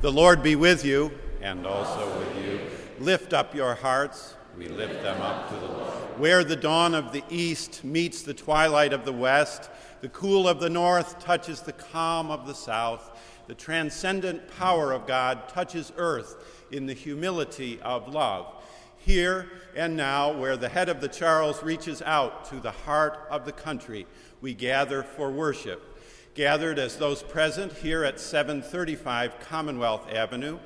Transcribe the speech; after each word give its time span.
The 0.00 0.10
Lord 0.10 0.42
be 0.42 0.56
with 0.56 0.82
you, 0.82 1.12
and 1.42 1.66
also 1.66 2.18
with 2.18 2.42
you. 2.42 2.58
Lift 3.04 3.34
up 3.34 3.54
your 3.54 3.74
hearts. 3.74 4.34
We 4.56 4.66
lift 4.66 5.02
them 5.02 5.20
up 5.20 5.50
to 5.50 5.54
the 5.56 5.66
Lord. 5.66 6.18
Where 6.18 6.42
the 6.42 6.56
dawn 6.56 6.94
of 6.94 7.12
the 7.12 7.22
east 7.28 7.84
meets 7.84 8.22
the 8.22 8.32
twilight 8.32 8.94
of 8.94 9.04
the 9.04 9.12
west, 9.12 9.68
the 10.00 10.08
cool 10.08 10.48
of 10.48 10.58
the 10.58 10.70
north 10.70 11.22
touches 11.22 11.60
the 11.60 11.74
calm 11.74 12.30
of 12.30 12.46
the 12.46 12.54
south, 12.54 13.14
the 13.46 13.54
transcendent 13.54 14.48
power 14.56 14.92
of 14.92 15.06
God 15.06 15.50
touches 15.50 15.92
earth 15.98 16.64
in 16.72 16.86
the 16.86 16.94
humility 16.94 17.78
of 17.82 18.08
love. 18.08 18.64
Here 18.96 19.50
and 19.76 19.98
now, 19.98 20.32
where 20.32 20.56
the 20.56 20.70
head 20.70 20.88
of 20.88 21.02
the 21.02 21.08
Charles 21.08 21.62
reaches 21.62 22.00
out 22.00 22.46
to 22.46 22.56
the 22.56 22.70
heart 22.70 23.26
of 23.30 23.44
the 23.44 23.52
country, 23.52 24.06
we 24.40 24.54
gather 24.54 25.02
for 25.02 25.30
worship 25.30 25.89
gathered 26.34 26.78
as 26.78 26.96
those 26.96 27.22
present 27.22 27.72
here 27.72 28.04
at 28.04 28.20
735 28.20 29.40
Commonwealth 29.40 30.06
Avenue, 30.12 30.58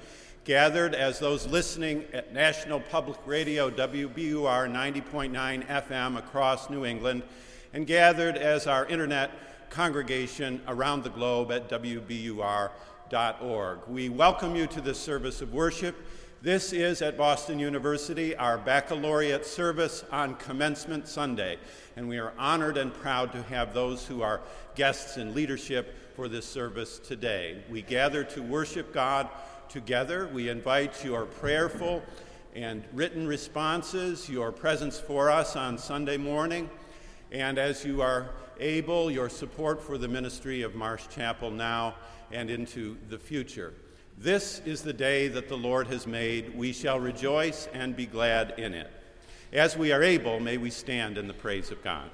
gathered 0.44 0.94
as 0.94 1.18
those 1.18 1.46
listening 1.46 2.04
at 2.12 2.34
National 2.34 2.80
Public 2.80 3.18
Radio 3.24 3.70
WBUR 3.70 4.70
90.9 4.70 5.66
FM 5.66 6.18
across 6.18 6.68
New 6.68 6.84
England, 6.84 7.22
and 7.72 7.86
gathered 7.86 8.36
as 8.36 8.66
our 8.66 8.84
internet 8.86 9.30
congregation 9.70 10.60
around 10.68 11.02
the 11.02 11.08
globe 11.10 11.50
at 11.50 11.70
WBUR.org. 11.70 12.68
We 13.88 14.10
welcome 14.10 14.54
you 14.54 14.66
to 14.66 14.82
this 14.82 15.00
service 15.00 15.40
of 15.40 15.54
worship. 15.54 15.96
This 16.42 16.74
is 16.74 17.00
at 17.00 17.16
Boston 17.16 17.58
University 17.58 18.36
our 18.36 18.58
baccalaureate 18.58 19.46
service 19.46 20.04
on 20.12 20.34
Commencement 20.34 21.08
Sunday, 21.08 21.56
and 21.96 22.06
we 22.06 22.18
are 22.18 22.34
honored 22.38 22.76
and 22.76 22.92
proud 22.92 23.32
to 23.32 23.42
have 23.44 23.72
those 23.72 24.06
who 24.06 24.20
are 24.20 24.42
guests 24.74 25.16
and 25.16 25.34
leadership 25.34 26.14
for 26.14 26.28
this 26.28 26.46
service 26.46 26.98
today. 26.98 27.62
We 27.70 27.82
gather 27.82 28.24
to 28.24 28.42
worship 28.42 28.92
God 28.92 29.28
together. 29.68 30.28
We 30.32 30.48
invite 30.48 31.04
your 31.04 31.26
prayerful 31.26 32.02
and 32.54 32.84
written 32.92 33.26
responses, 33.26 34.28
your 34.28 34.52
presence 34.52 34.98
for 34.98 35.30
us 35.30 35.56
on 35.56 35.76
Sunday 35.76 36.16
morning, 36.16 36.70
and 37.32 37.58
as 37.58 37.84
you 37.84 38.00
are 38.00 38.30
able, 38.60 39.10
your 39.10 39.28
support 39.28 39.82
for 39.82 39.98
the 39.98 40.06
ministry 40.06 40.62
of 40.62 40.74
Marsh 40.74 41.08
Chapel 41.08 41.50
now 41.50 41.96
and 42.30 42.50
into 42.50 42.96
the 43.08 43.18
future. 43.18 43.74
This 44.16 44.60
is 44.64 44.82
the 44.82 44.92
day 44.92 45.26
that 45.28 45.48
the 45.48 45.56
Lord 45.56 45.88
has 45.88 46.06
made. 46.06 46.56
We 46.56 46.72
shall 46.72 47.00
rejoice 47.00 47.68
and 47.72 47.96
be 47.96 48.06
glad 48.06 48.54
in 48.58 48.72
it. 48.72 48.90
As 49.52 49.76
we 49.76 49.90
are 49.90 50.02
able, 50.02 50.38
may 50.38 50.56
we 50.56 50.70
stand 50.70 51.18
in 51.18 51.26
the 51.26 51.34
praise 51.34 51.72
of 51.72 51.82
God. 51.82 52.10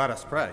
Let 0.00 0.10
us 0.10 0.24
pray. 0.24 0.50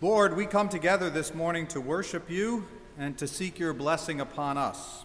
Lord, 0.00 0.34
we 0.34 0.46
come 0.46 0.70
together 0.70 1.10
this 1.10 1.34
morning 1.34 1.66
to 1.66 1.78
worship 1.78 2.30
you 2.30 2.64
and 2.98 3.18
to 3.18 3.28
seek 3.28 3.58
your 3.58 3.74
blessing 3.74 4.18
upon 4.18 4.56
us. 4.56 5.04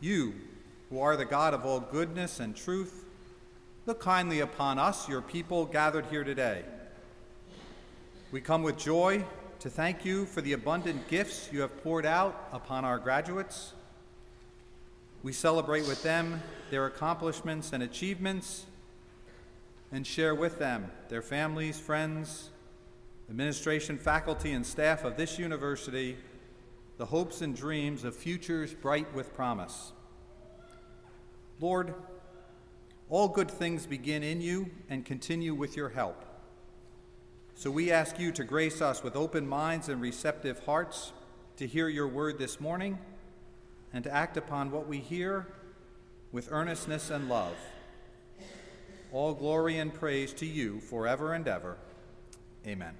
You, 0.00 0.32
who 0.88 1.00
are 1.00 1.18
the 1.18 1.26
God 1.26 1.52
of 1.52 1.66
all 1.66 1.80
goodness 1.80 2.40
and 2.40 2.56
truth, 2.56 3.04
look 3.84 4.00
kindly 4.00 4.40
upon 4.40 4.78
us, 4.78 5.06
your 5.06 5.20
people 5.20 5.66
gathered 5.66 6.06
here 6.06 6.24
today. 6.24 6.62
We 8.32 8.40
come 8.40 8.62
with 8.62 8.78
joy 8.78 9.22
to 9.60 9.68
thank 9.68 10.02
you 10.02 10.24
for 10.24 10.40
the 10.40 10.54
abundant 10.54 11.08
gifts 11.08 11.50
you 11.52 11.60
have 11.60 11.82
poured 11.82 12.06
out 12.06 12.48
upon 12.54 12.86
our 12.86 12.96
graduates. 12.96 13.74
We 15.22 15.34
celebrate 15.34 15.86
with 15.86 16.02
them 16.02 16.42
their 16.70 16.86
accomplishments 16.86 17.74
and 17.74 17.82
achievements 17.82 18.64
and 19.92 20.06
share 20.06 20.34
with 20.34 20.58
them 20.58 20.90
their 21.08 21.22
families, 21.22 21.78
friends, 21.78 22.50
administration, 23.30 23.98
faculty, 23.98 24.52
and 24.52 24.66
staff 24.66 25.04
of 25.04 25.16
this 25.16 25.38
university 25.38 26.16
the 26.98 27.06
hopes 27.06 27.42
and 27.42 27.54
dreams 27.54 28.02
of 28.02 28.14
futures 28.14 28.74
bright 28.74 29.14
with 29.14 29.32
promise. 29.34 29.92
Lord, 31.60 31.94
all 33.08 33.28
good 33.28 33.50
things 33.50 33.86
begin 33.86 34.24
in 34.24 34.40
you 34.40 34.70
and 34.90 35.04
continue 35.04 35.54
with 35.54 35.76
your 35.76 35.88
help. 35.88 36.24
So 37.54 37.70
we 37.70 37.92
ask 37.92 38.18
you 38.18 38.32
to 38.32 38.44
grace 38.44 38.82
us 38.82 39.02
with 39.02 39.16
open 39.16 39.48
minds 39.48 39.88
and 39.88 40.00
receptive 40.00 40.58
hearts 40.64 41.12
to 41.56 41.66
hear 41.66 41.88
your 41.88 42.08
word 42.08 42.38
this 42.38 42.60
morning 42.60 42.98
and 43.92 44.02
to 44.04 44.12
act 44.12 44.36
upon 44.36 44.70
what 44.70 44.88
we 44.88 44.98
hear 44.98 45.46
with 46.32 46.50
earnestness 46.50 47.10
and 47.10 47.28
love. 47.28 47.56
All 49.10 49.32
glory 49.32 49.78
and 49.78 49.92
praise 49.92 50.34
to 50.34 50.46
you 50.46 50.80
forever 50.80 51.32
and 51.32 51.48
ever. 51.48 51.76
Amen. 52.66 52.92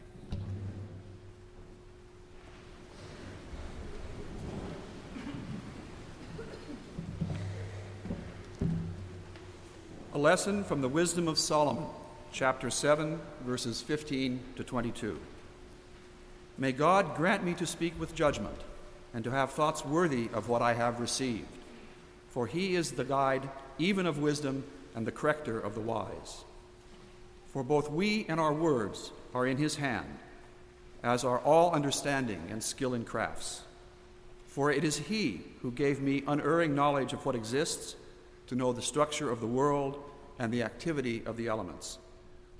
A 10.14 10.19
lesson 10.19 10.64
from 10.64 10.81
the 10.81 10.88
Wisdom 10.88 11.28
of 11.28 11.38
Solomon, 11.38 11.84
chapter 12.32 12.70
7, 12.70 13.20
verses 13.44 13.82
15 13.82 14.40
to 14.56 14.64
22. 14.64 15.20
May 16.56 16.72
God 16.72 17.14
grant 17.16 17.44
me 17.44 17.52
to 17.55 17.66
speak 17.66 18.00
with 18.00 18.14
judgment 18.14 18.62
and 19.12 19.22
to 19.25 19.31
have 19.31 19.50
thoughts 19.50 19.84
worthy 19.84 20.31
of 20.32 20.49
what 20.49 20.62
I 20.62 20.72
have 20.72 21.00
received. 21.00 21.46
For 22.31 22.46
he 22.46 22.75
is 22.75 22.93
the 22.93 23.05
guide 23.05 23.49
even 23.78 24.06
of 24.06 24.19
wisdom 24.19 24.64
and 24.94 25.06
the 25.06 25.12
corrector 25.12 25.58
of 25.58 25.75
the 25.75 25.81
wise. 25.81 26.44
For 27.52 27.62
both 27.62 27.90
we 27.90 28.26
and 28.29 28.38
our 28.38 28.52
words 28.52 29.11
are 29.35 29.46
in 29.46 29.56
his 29.56 29.76
hand, 29.76 30.19
as 31.02 31.25
are 31.25 31.38
all 31.38 31.73
understanding 31.73 32.43
and 32.50 32.62
skill 32.62 32.94
in 32.94 33.05
crafts. 33.05 33.62
For 34.46 34.70
it 34.70 34.85
is 34.85 34.99
he 34.99 35.43
who 35.62 35.70
gave 35.70 36.00
me 36.00 36.25
unerring 36.26 36.75
knowledge 36.75 37.12
of 37.12 37.25
what 37.25 37.35
exists, 37.35 37.96
to 38.49 38.55
know 38.55 38.73
the 38.73 38.82
structure 38.82 39.31
of 39.31 39.40
the 39.40 39.46
world 39.46 40.02
and 40.38 40.52
the 40.52 40.62
activity 40.62 41.23
of 41.26 41.37
the 41.37 41.49
elements, 41.49 41.99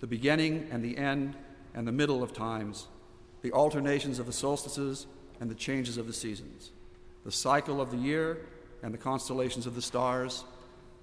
the 0.01 0.07
beginning 0.07 0.69
and 0.71 0.83
the 0.85 0.97
end 0.97 1.35
and 1.75 1.87
the 1.87 1.93
middle 1.93 2.23
of 2.23 2.33
times, 2.33 2.87
the 3.43 3.53
alternations 3.53 4.19
of 4.19 4.27
the 4.27 4.33
solstices 4.33 5.07
and 5.41 5.51
the 5.51 5.55
changes 5.55 5.97
of 5.97 6.07
the 6.07 6.13
seasons, 6.13 6.73
the 7.25 7.33
cycle 7.33 7.81
of 7.81 7.91
the 7.91 7.97
year 7.97 8.39
and 8.83 8.93
the 8.93 8.99
constellations 8.99 9.67
of 9.67 9.75
the 9.75 9.83
stars, 9.83 10.45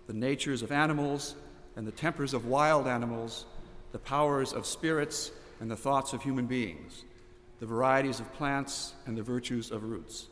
the 0.08 0.14
natures 0.14 0.62
of 0.62 0.72
animals 0.72 1.36
and 1.76 1.86
the 1.86 1.92
tempers 1.92 2.34
of 2.34 2.46
wild 2.46 2.88
animals, 2.88 3.46
the 3.92 4.00
powers 4.00 4.54
of 4.54 4.66
spirits 4.66 5.32
and 5.60 5.70
the 5.70 5.76
thoughts 5.76 6.14
of 6.14 6.22
human 6.22 6.46
beings, 6.46 7.04
the 7.60 7.66
varieties 7.66 8.20
of 8.20 8.34
plants 8.34 8.94
and 9.06 9.18
the 9.18 9.24
virtues 9.24 9.72
of 9.72 9.84
roots. 9.84 10.28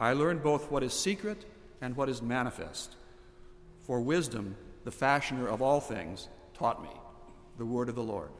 I 0.00 0.12
learned 0.12 0.42
both 0.42 0.70
what 0.70 0.82
is 0.82 0.92
secret 0.92 1.44
and 1.80 1.96
what 1.96 2.08
is 2.08 2.22
manifest. 2.22 2.94
For 3.82 4.00
wisdom 4.00 4.56
the 4.88 4.90
fashioner 4.92 5.46
of 5.46 5.60
all 5.60 5.80
things, 5.80 6.28
taught 6.54 6.82
me. 6.82 6.88
The 7.58 7.66
word 7.66 7.90
of 7.90 7.94
the 7.94 8.02
Lord. 8.02 8.30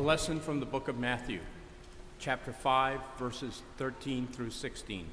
Lesson 0.00 0.40
from 0.40 0.60
the 0.60 0.66
book 0.66 0.88
of 0.88 0.98
Matthew, 0.98 1.40
chapter 2.18 2.52
5, 2.52 3.00
verses 3.18 3.62
13 3.76 4.26
through 4.28 4.50
16. 4.50 5.06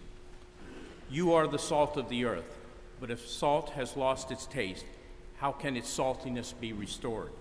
You 1.10 1.34
are 1.34 1.46
the 1.46 1.60
salt 1.60 1.98
of 1.98 2.08
the 2.08 2.24
earth, 2.24 2.58
but 3.02 3.12
if 3.12 3.28
salt 3.28 3.72
has 3.72 3.98
lost 3.98 4.32
its 4.32 4.46
taste, 4.46 4.86
how 5.38 5.52
can 5.52 5.76
its 5.76 5.96
saltiness 5.96 6.54
be 6.58 6.72
restored? 6.72 7.32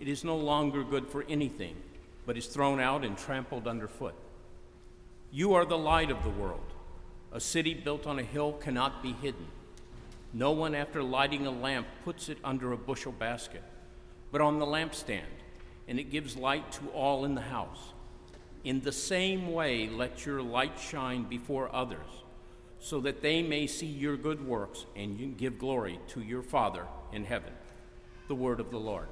It 0.00 0.08
is 0.08 0.24
no 0.24 0.36
longer 0.36 0.82
good 0.82 1.06
for 1.08 1.26
anything, 1.28 1.76
but 2.24 2.38
is 2.38 2.46
thrown 2.46 2.80
out 2.80 3.04
and 3.04 3.18
trampled 3.18 3.66
underfoot. 3.66 4.14
You 5.30 5.52
are 5.54 5.66
the 5.66 5.78
light 5.78 6.10
of 6.10 6.24
the 6.24 6.30
world. 6.30 6.72
A 7.32 7.40
city 7.40 7.74
built 7.74 8.06
on 8.06 8.18
a 8.18 8.22
hill 8.22 8.54
cannot 8.54 9.02
be 9.02 9.12
hidden. 9.12 9.46
No 10.32 10.52
one, 10.52 10.74
after 10.74 11.02
lighting 11.02 11.46
a 11.46 11.50
lamp, 11.50 11.86
puts 12.02 12.30
it 12.30 12.38
under 12.42 12.72
a 12.72 12.78
bushel 12.78 13.12
basket, 13.12 13.62
but 14.32 14.40
on 14.40 14.58
the 14.58 14.66
lampstand, 14.66 15.22
and 15.88 15.98
it 15.98 16.10
gives 16.10 16.36
light 16.36 16.72
to 16.72 16.88
all 16.88 17.24
in 17.24 17.34
the 17.34 17.40
house. 17.40 17.92
In 18.64 18.80
the 18.80 18.92
same 18.92 19.52
way, 19.52 19.88
let 19.88 20.26
your 20.26 20.42
light 20.42 20.78
shine 20.78 21.24
before 21.24 21.74
others, 21.74 22.06
so 22.80 23.00
that 23.00 23.22
they 23.22 23.42
may 23.42 23.66
see 23.66 23.86
your 23.86 24.16
good 24.16 24.46
works 24.46 24.86
and 24.96 25.36
give 25.36 25.58
glory 25.58 26.00
to 26.08 26.20
your 26.20 26.42
Father 26.42 26.86
in 27.12 27.24
heaven. 27.24 27.52
The 28.28 28.34
word 28.34 28.58
of 28.58 28.70
the 28.70 28.78
Lord. 28.78 29.06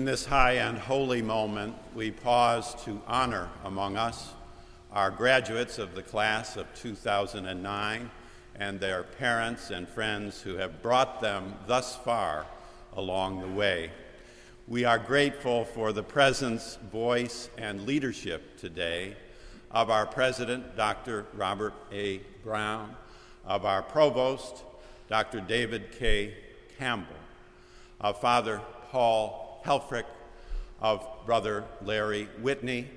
In 0.00 0.06
this 0.06 0.24
high 0.24 0.52
and 0.52 0.78
holy 0.78 1.20
moment, 1.20 1.76
we 1.94 2.10
pause 2.10 2.74
to 2.86 3.02
honor 3.06 3.50
among 3.66 3.98
us 3.98 4.32
our 4.90 5.10
graduates 5.10 5.78
of 5.78 5.94
the 5.94 6.02
class 6.02 6.56
of 6.56 6.74
2009 6.74 8.10
and 8.58 8.80
their 8.80 9.02
parents 9.02 9.68
and 9.68 9.86
friends 9.86 10.40
who 10.40 10.54
have 10.54 10.80
brought 10.80 11.20
them 11.20 11.52
thus 11.66 11.96
far 11.96 12.46
along 12.96 13.42
the 13.42 13.48
way. 13.48 13.90
We 14.66 14.86
are 14.86 14.98
grateful 14.98 15.66
for 15.66 15.92
the 15.92 16.02
presence, 16.02 16.78
voice, 16.90 17.50
and 17.58 17.84
leadership 17.84 18.56
today 18.56 19.16
of 19.70 19.90
our 19.90 20.06
president, 20.06 20.76
Dr. 20.76 21.26
Robert 21.34 21.74
A. 21.92 22.22
Brown, 22.42 22.96
of 23.44 23.66
our 23.66 23.82
provost, 23.82 24.64
Dr. 25.10 25.40
David 25.40 25.92
K. 25.92 26.32
Campbell, 26.78 27.16
of 28.00 28.18
Father 28.18 28.62
Paul 28.90 29.39
Helfrich, 29.64 30.06
of 30.80 31.06
Brother 31.26 31.64
Larry 31.84 32.28
Whitney, 32.40 32.88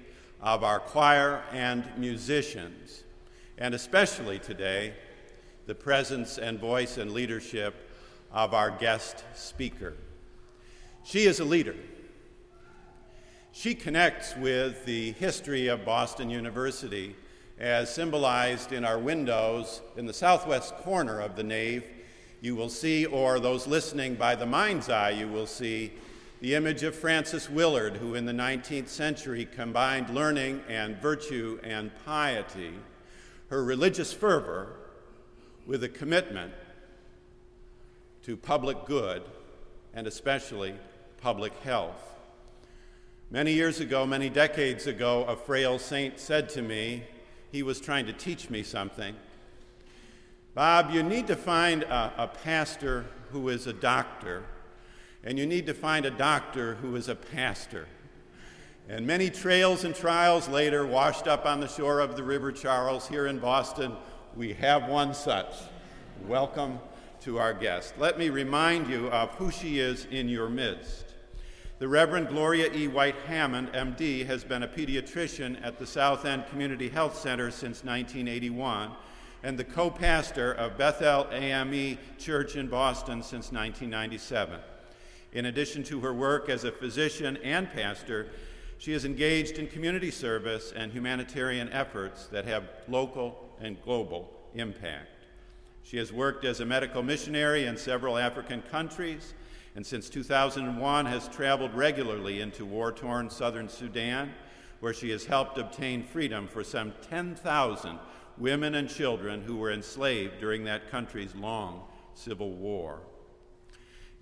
of 0.41 0.63
our 0.63 0.79
choir 0.79 1.43
and 1.51 1.85
musicians, 1.97 3.03
and 3.57 3.73
especially 3.73 4.39
today, 4.39 4.93
the 5.65 5.75
presence 5.75 6.37
and 6.37 6.59
voice 6.59 6.97
and 6.97 7.11
leadership 7.11 7.89
of 8.31 8.53
our 8.53 8.71
guest 8.71 9.23
speaker. 9.33 9.93
She 11.03 11.25
is 11.25 11.39
a 11.39 11.45
leader. 11.45 11.75
She 13.51 13.75
connects 13.75 14.35
with 14.35 14.85
the 14.85 15.11
history 15.13 15.67
of 15.67 15.85
Boston 15.85 16.29
University 16.29 17.15
as 17.59 17.93
symbolized 17.93 18.73
in 18.73 18.83
our 18.83 18.97
windows 18.97 19.81
in 19.95 20.05
the 20.05 20.13
southwest 20.13 20.75
corner 20.77 21.19
of 21.19 21.35
the 21.35 21.43
nave 21.43 21.83
you 22.43 22.57
will 22.57 22.69
see, 22.69 23.05
or 23.05 23.39
those 23.39 23.67
listening 23.67 24.15
by 24.15 24.35
the 24.35 24.45
mind's 24.45 24.89
eye, 24.89 25.11
you 25.11 25.29
will 25.29 25.47
see 25.47 25.93
the 26.43 26.55
image 26.55 26.83
of 26.83 26.93
Frances 26.93 27.49
Willard, 27.49 27.95
who 27.95 28.15
in 28.15 28.25
the 28.25 28.33
19th 28.33 28.89
century 28.89 29.45
combined 29.45 30.09
learning 30.09 30.61
and 30.67 30.97
virtue 30.97 31.57
and 31.63 31.89
piety, 32.03 32.73
her 33.47 33.63
religious 33.63 34.11
fervor 34.11 34.73
with 35.65 35.85
a 35.85 35.87
commitment 35.87 36.51
to 38.23 38.35
public 38.35 38.83
good 38.83 39.23
and 39.93 40.05
especially 40.05 40.75
public 41.21 41.55
health. 41.59 42.13
Many 43.31 43.53
years 43.53 43.79
ago, 43.79 44.05
many 44.05 44.27
decades 44.27 44.85
ago, 44.85 45.23
a 45.23 45.37
frail 45.37 45.79
saint 45.79 46.19
said 46.19 46.49
to 46.49 46.61
me, 46.61 47.03
he 47.53 47.63
was 47.63 47.79
trying 47.79 48.05
to 48.07 48.13
teach 48.13 48.49
me 48.49 48.63
something. 48.63 49.15
Bob, 50.53 50.91
you 50.91 51.03
need 51.03 51.27
to 51.27 51.37
find 51.37 51.83
a, 51.83 52.11
a, 52.17 52.27
pastor 52.27 53.05
who 53.31 53.47
is 53.47 53.65
a 53.65 53.71
doctor, 53.71 54.43
and 55.23 55.39
you 55.39 55.45
need 55.45 55.65
to 55.65 55.73
find 55.73 56.05
a 56.05 56.11
doctor 56.11 56.75
who 56.75 56.95
is 56.95 57.07
a 57.07 57.15
pastor. 57.15 57.87
And 58.89 59.07
many 59.07 59.29
trails 59.29 59.85
and 59.85 59.95
trials 59.95 60.49
later, 60.49 60.85
washed 60.85 61.27
up 61.27 61.45
on 61.45 61.61
the 61.61 61.67
shore 61.67 62.01
of 62.01 62.17
the 62.17 62.23
River 62.23 62.51
Charles 62.51 63.07
here 63.07 63.27
in 63.27 63.39
Boston, 63.39 63.93
we 64.35 64.53
have 64.53 64.89
one 64.89 65.13
such. 65.13 65.53
Welcome 66.27 66.79
to 67.21 67.39
our 67.39 67.53
guest. 67.53 67.93
Let 67.97 68.19
me 68.19 68.29
remind 68.29 68.89
you 68.89 69.07
of 69.07 69.29
who 69.35 69.51
she 69.51 69.79
is 69.79 70.05
in 70.11 70.27
your 70.27 70.49
midst. 70.49 71.05
The 71.79 71.87
Reverend 71.87 72.27
Gloria 72.27 72.71
E. 72.73 72.87
White 72.87 73.15
Hammond, 73.27 73.71
MD, 73.71 74.25
has 74.25 74.43
been 74.43 74.63
a 74.63 74.67
pediatrician 74.67 75.65
at 75.65 75.79
the 75.79 75.87
South 75.87 76.25
End 76.25 76.45
Community 76.47 76.89
Health 76.89 77.17
Center 77.17 77.51
since 77.51 77.83
1981 77.83 78.91
and 79.43 79.57
the 79.57 79.63
co 79.63 79.89
pastor 79.89 80.53
of 80.53 80.77
Bethel 80.77 81.27
AME 81.31 81.97
Church 82.17 82.55
in 82.55 82.67
Boston 82.67 83.21
since 83.21 83.51
1997. 83.51 84.59
In 85.33 85.47
addition 85.47 85.83
to 85.83 85.99
her 86.01 86.13
work 86.13 86.49
as 86.49 86.63
a 86.63 86.71
physician 86.71 87.37
and 87.43 87.71
pastor, 87.71 88.27
she 88.77 88.93
is 88.93 89.05
engaged 89.05 89.57
in 89.57 89.67
community 89.67 90.11
service 90.11 90.73
and 90.75 90.91
humanitarian 90.91 91.69
efforts 91.69 92.27
that 92.27 92.45
have 92.45 92.63
local 92.87 93.49
and 93.59 93.81
global 93.83 94.31
impact. 94.53 95.09
She 95.83 95.97
has 95.97 96.13
worked 96.13 96.45
as 96.45 96.59
a 96.59 96.65
medical 96.65 97.03
missionary 97.03 97.65
in 97.65 97.77
several 97.77 98.17
African 98.17 98.61
countries 98.61 99.33
and 99.75 99.85
since 99.85 100.09
2001 100.09 101.05
has 101.05 101.27
traveled 101.29 101.73
regularly 101.73 102.41
into 102.41 102.65
war 102.65 102.91
torn 102.91 103.29
southern 103.29 103.67
Sudan, 103.67 104.31
where 104.81 104.93
she 104.93 105.09
has 105.09 105.25
helped 105.25 105.57
obtain 105.57 106.03
freedom 106.03 106.47
for 106.47 106.63
some 106.63 106.93
10,000 107.09 107.97
women 108.37 108.75
and 108.75 108.89
children 108.89 109.41
who 109.41 109.55
were 109.55 109.71
enslaved 109.71 110.39
during 110.39 110.63
that 110.65 110.91
country's 110.91 111.33
long 111.35 111.81
civil 112.13 112.51
war. 112.51 112.99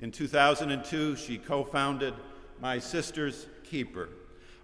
In 0.02 0.12
2002, 0.12 1.16
she 1.16 1.38
co 1.38 1.64
founded 1.64 2.16
My 2.60 2.80
Sister's 2.80 3.46
Keeper, 3.64 4.10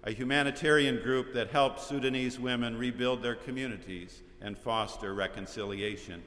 a 0.04 0.12
humanitarian 0.12 1.00
group 1.04 1.32
that 1.34 1.52
helps 1.52 1.86
Sudanese 1.86 2.40
women 2.40 2.76
rebuild 2.76 3.22
their 3.22 3.36
communities 3.36 4.24
and 4.42 4.58
foster 4.58 5.14
reconciliation. 5.14 6.24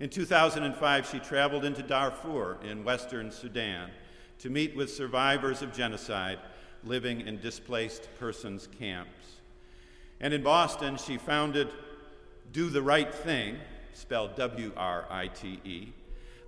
In 0.00 0.10
2005, 0.10 1.08
she 1.08 1.20
traveled 1.20 1.64
into 1.64 1.82
Darfur 1.82 2.58
in 2.64 2.82
western 2.82 3.30
Sudan 3.30 3.90
to 4.40 4.50
meet 4.50 4.74
with 4.76 4.92
survivors 4.92 5.62
of 5.62 5.72
genocide 5.72 6.40
living 6.82 7.20
in 7.20 7.40
displaced 7.40 8.08
persons 8.18 8.68
camps. 8.78 9.40
And 10.20 10.34
in 10.34 10.42
Boston, 10.42 10.96
she 10.96 11.16
founded 11.16 11.68
Do 12.52 12.70
the 12.70 12.82
Right 12.82 13.14
Thing, 13.14 13.56
spelled 13.92 14.34
W 14.34 14.72
R 14.76 15.06
I 15.10 15.28
T 15.28 15.60
E, 15.64 15.92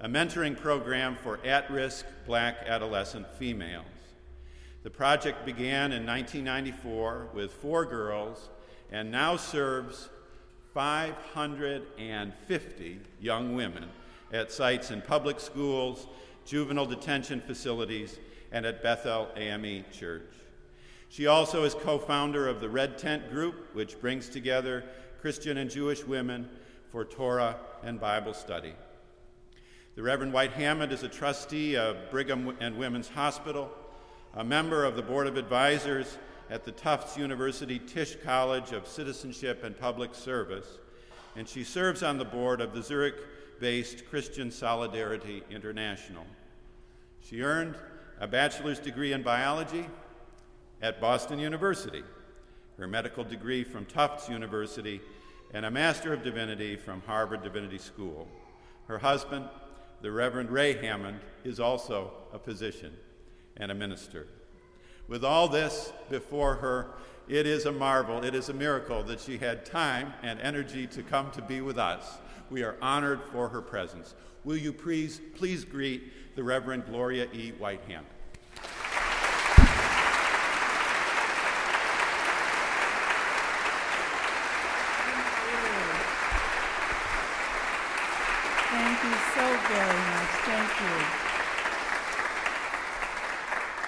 a 0.00 0.08
mentoring 0.08 0.56
program 0.56 1.16
for 1.22 1.38
at 1.44 1.70
risk 1.70 2.06
black 2.26 2.56
adolescent 2.66 3.26
females. 3.34 3.84
The 4.82 4.88
project 4.88 5.44
began 5.44 5.92
in 5.92 6.06
1994 6.06 7.28
with 7.34 7.52
four 7.52 7.84
girls 7.84 8.48
and 8.90 9.10
now 9.10 9.36
serves 9.36 10.08
550 10.72 13.00
young 13.20 13.54
women 13.54 13.90
at 14.32 14.50
sites 14.50 14.90
in 14.90 15.02
public 15.02 15.38
schools, 15.38 16.06
juvenile 16.46 16.86
detention 16.86 17.42
facilities, 17.42 18.18
and 18.52 18.64
at 18.64 18.82
Bethel 18.82 19.28
AME 19.36 19.84
Church. 19.92 20.32
She 21.10 21.26
also 21.26 21.64
is 21.64 21.74
co 21.74 21.98
founder 21.98 22.48
of 22.48 22.60
the 22.60 22.70
Red 22.70 22.96
Tent 22.96 23.30
Group, 23.30 23.74
which 23.74 24.00
brings 24.00 24.30
together 24.30 24.82
Christian 25.20 25.58
and 25.58 25.68
Jewish 25.68 26.04
women 26.04 26.48
for 26.88 27.04
Torah 27.04 27.56
and 27.82 28.00
Bible 28.00 28.32
study. 28.32 28.72
The 30.00 30.06
Reverend 30.06 30.32
White 30.32 30.52
Hammond 30.52 30.92
is 30.92 31.02
a 31.02 31.08
trustee 31.08 31.76
of 31.76 32.10
Brigham 32.10 32.56
and 32.58 32.78
Women's 32.78 33.10
Hospital, 33.10 33.70
a 34.32 34.42
member 34.42 34.86
of 34.86 34.96
the 34.96 35.02
Board 35.02 35.26
of 35.26 35.36
Advisors 35.36 36.16
at 36.48 36.64
the 36.64 36.72
Tufts 36.72 37.18
University 37.18 37.78
Tisch 37.78 38.16
College 38.24 38.72
of 38.72 38.88
Citizenship 38.88 39.62
and 39.62 39.78
Public 39.78 40.14
Service, 40.14 40.78
and 41.36 41.46
she 41.46 41.62
serves 41.62 42.02
on 42.02 42.16
the 42.16 42.24
board 42.24 42.62
of 42.62 42.72
the 42.72 42.82
Zurich 42.82 43.16
based 43.60 44.08
Christian 44.08 44.50
Solidarity 44.50 45.42
International. 45.50 46.24
She 47.20 47.42
earned 47.42 47.74
a 48.20 48.26
bachelor's 48.26 48.78
degree 48.78 49.12
in 49.12 49.22
biology 49.22 49.84
at 50.80 50.98
Boston 50.98 51.38
University, 51.38 52.04
her 52.78 52.86
medical 52.86 53.22
degree 53.22 53.64
from 53.64 53.84
Tufts 53.84 54.30
University, 54.30 55.02
and 55.52 55.66
a 55.66 55.70
Master 55.70 56.14
of 56.14 56.22
Divinity 56.22 56.74
from 56.74 57.02
Harvard 57.02 57.42
Divinity 57.42 57.76
School. 57.76 58.26
Her 58.86 58.96
husband, 58.96 59.44
the 60.02 60.10
Reverend 60.10 60.50
Ray 60.50 60.74
Hammond, 60.74 61.20
is 61.44 61.60
also 61.60 62.12
a 62.32 62.38
physician 62.38 62.92
and 63.56 63.70
a 63.70 63.74
minister. 63.74 64.26
With 65.08 65.24
all 65.24 65.48
this 65.48 65.92
before 66.08 66.56
her, 66.56 66.92
it 67.28 67.46
is 67.46 67.66
a 67.66 67.72
marvel, 67.72 68.24
it 68.24 68.34
is 68.34 68.48
a 68.48 68.54
miracle 68.54 69.02
that 69.04 69.20
she 69.20 69.38
had 69.38 69.64
time 69.64 70.12
and 70.22 70.40
energy 70.40 70.86
to 70.88 71.02
come 71.02 71.30
to 71.32 71.42
be 71.42 71.60
with 71.60 71.78
us. 71.78 72.18
We 72.50 72.62
are 72.62 72.76
honored 72.82 73.22
for 73.32 73.48
her 73.48 73.62
presence. 73.62 74.14
Will 74.44 74.56
you 74.56 74.72
please, 74.72 75.20
please 75.36 75.64
greet 75.64 76.34
the 76.34 76.42
Reverend 76.42 76.86
Gloria 76.86 77.28
E. 77.32 77.52
Whiteham? 77.58 78.04
Thank 88.70 89.02
you 89.02 89.14
so 89.34 89.60
very 89.72 89.98
much. 90.11 90.30
Thank 90.50 90.80
you. 90.80 91.30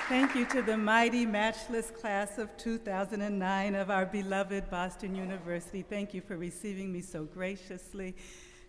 Thank 0.08 0.34
you 0.36 0.44
to 0.46 0.62
the 0.62 0.76
mighty, 0.76 1.26
matchless 1.26 1.90
class 1.90 2.38
of 2.38 2.56
2009 2.56 3.74
of 3.74 3.90
our 3.90 4.06
beloved 4.06 4.70
Boston 4.70 5.16
University. 5.16 5.82
Thank 5.82 6.14
you 6.14 6.20
for 6.20 6.36
receiving 6.36 6.92
me 6.92 7.00
so 7.00 7.24
graciously. 7.24 8.14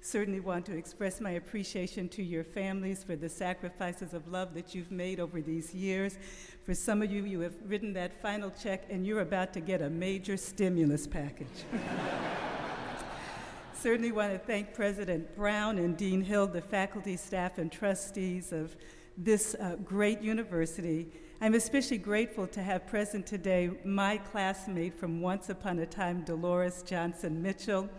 Certainly 0.02 0.40
want 0.40 0.66
to 0.66 0.76
express 0.76 1.22
my 1.22 1.32
appreciation 1.32 2.10
to 2.10 2.24
your 2.24 2.44
families 2.44 3.04
for 3.04 3.16
the 3.16 3.30
sacrifices 3.30 4.14
of 4.14 4.28
love 4.28 4.54
that 4.56 4.74
you've 4.74 4.92
made 4.92 5.20
over 5.20 5.40
these 5.40 5.74
years. 5.74 6.18
For 6.66 6.74
some 6.74 7.02
of 7.02 7.12
you, 7.12 7.26
you 7.26 7.42
have 7.42 7.56
written 7.68 7.94
that 7.94 8.20
final 8.22 8.52
check 8.52 8.86
and 8.90 9.06
you're 9.06 9.22
about 9.22 9.54
to 9.54 9.60
get 9.60 9.82
a 9.82 9.90
major 9.90 10.36
stimulus 10.36 11.06
package. 11.06 11.48
I 13.84 13.86
certainly 13.86 14.14
want 14.14 14.32
to 14.32 14.40
thank 14.40 14.74
President 14.74 15.36
Brown 15.36 15.78
and 15.78 15.98
Dean 15.98 16.22
Hill, 16.22 16.48
the 16.48 16.62
faculty, 16.62 17.18
staff, 17.18 17.58
and 17.58 17.70
trustees 17.70 18.54
of 18.54 18.78
this 19.18 19.56
uh, 19.56 19.76
great 19.84 20.22
university. 20.22 21.12
I'm 21.42 21.54
especially 21.54 21.98
grateful 21.98 22.48
to 22.48 22.64
have 22.64 22.88
present 22.88 23.28
today 23.28 23.72
my 23.84 24.20
classmate 24.20 24.98
from 24.98 25.20
Once 25.20 25.50
Upon 25.50 25.80
a 25.80 25.86
Time, 25.86 26.24
Dolores 26.24 26.82
Johnson 26.84 27.42
Mitchell, 27.42 27.90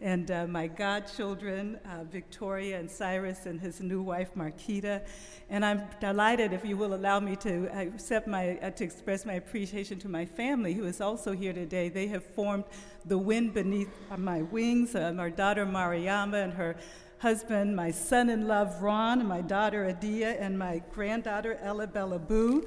and 0.00 0.30
uh, 0.30 0.46
my 0.46 0.66
godchildren, 0.66 1.78
uh, 1.84 2.04
Victoria 2.04 2.78
and 2.78 2.90
Cyrus, 2.90 3.46
and 3.46 3.60
his 3.60 3.80
new 3.80 4.02
wife, 4.02 4.30
Marquita. 4.36 5.02
And 5.48 5.64
I'm 5.64 5.82
delighted, 6.00 6.52
if 6.52 6.64
you 6.64 6.76
will 6.76 6.94
allow 6.94 7.18
me 7.20 7.36
to 7.36 7.68
accept 7.74 8.26
my, 8.26 8.58
uh, 8.58 8.70
to 8.70 8.84
express 8.84 9.24
my 9.24 9.34
appreciation 9.34 9.98
to 10.00 10.08
my 10.08 10.26
family, 10.26 10.74
who 10.74 10.84
is 10.84 11.00
also 11.00 11.32
here 11.32 11.52
today. 11.52 11.88
They 11.88 12.08
have 12.08 12.24
formed 12.24 12.64
the 13.04 13.18
wind 13.18 13.54
beneath 13.54 13.88
my 14.16 14.42
wings. 14.42 14.94
Um, 14.94 15.18
our 15.18 15.30
daughter, 15.30 15.64
Mariama, 15.64 16.44
and 16.44 16.52
her 16.52 16.76
husband, 17.18 17.74
my 17.74 17.90
son 17.90 18.28
in 18.28 18.46
love, 18.46 18.82
Ron, 18.82 19.20
and 19.20 19.28
my 19.28 19.40
daughter, 19.40 19.86
Adia, 19.88 20.32
and 20.38 20.58
my 20.58 20.82
granddaughter, 20.92 21.58
Ella 21.62 21.86
Bella 21.86 22.18
Boo. 22.18 22.66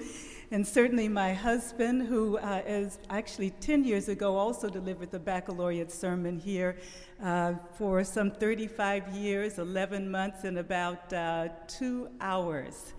And 0.51 0.67
certainly 0.67 1.07
my 1.07 1.33
husband, 1.33 2.07
who 2.07 2.39
uh, 2.39 2.63
is 2.65 2.97
actually 3.11 3.51
10 3.51 3.83
years 3.83 4.09
ago 4.09 4.35
also 4.35 4.67
delivered 4.67 5.11
the 5.11 5.19
baccalaureate 5.19 5.91
sermon 5.91 6.39
here 6.39 6.75
uh, 7.23 7.53
for 7.77 8.03
some 8.03 8.31
35 8.31 9.09
years, 9.15 9.59
11 9.59 10.09
months, 10.09 10.45
and 10.45 10.57
about 10.57 11.13
uh, 11.13 11.49
two 11.67 12.09
hours. 12.19 12.93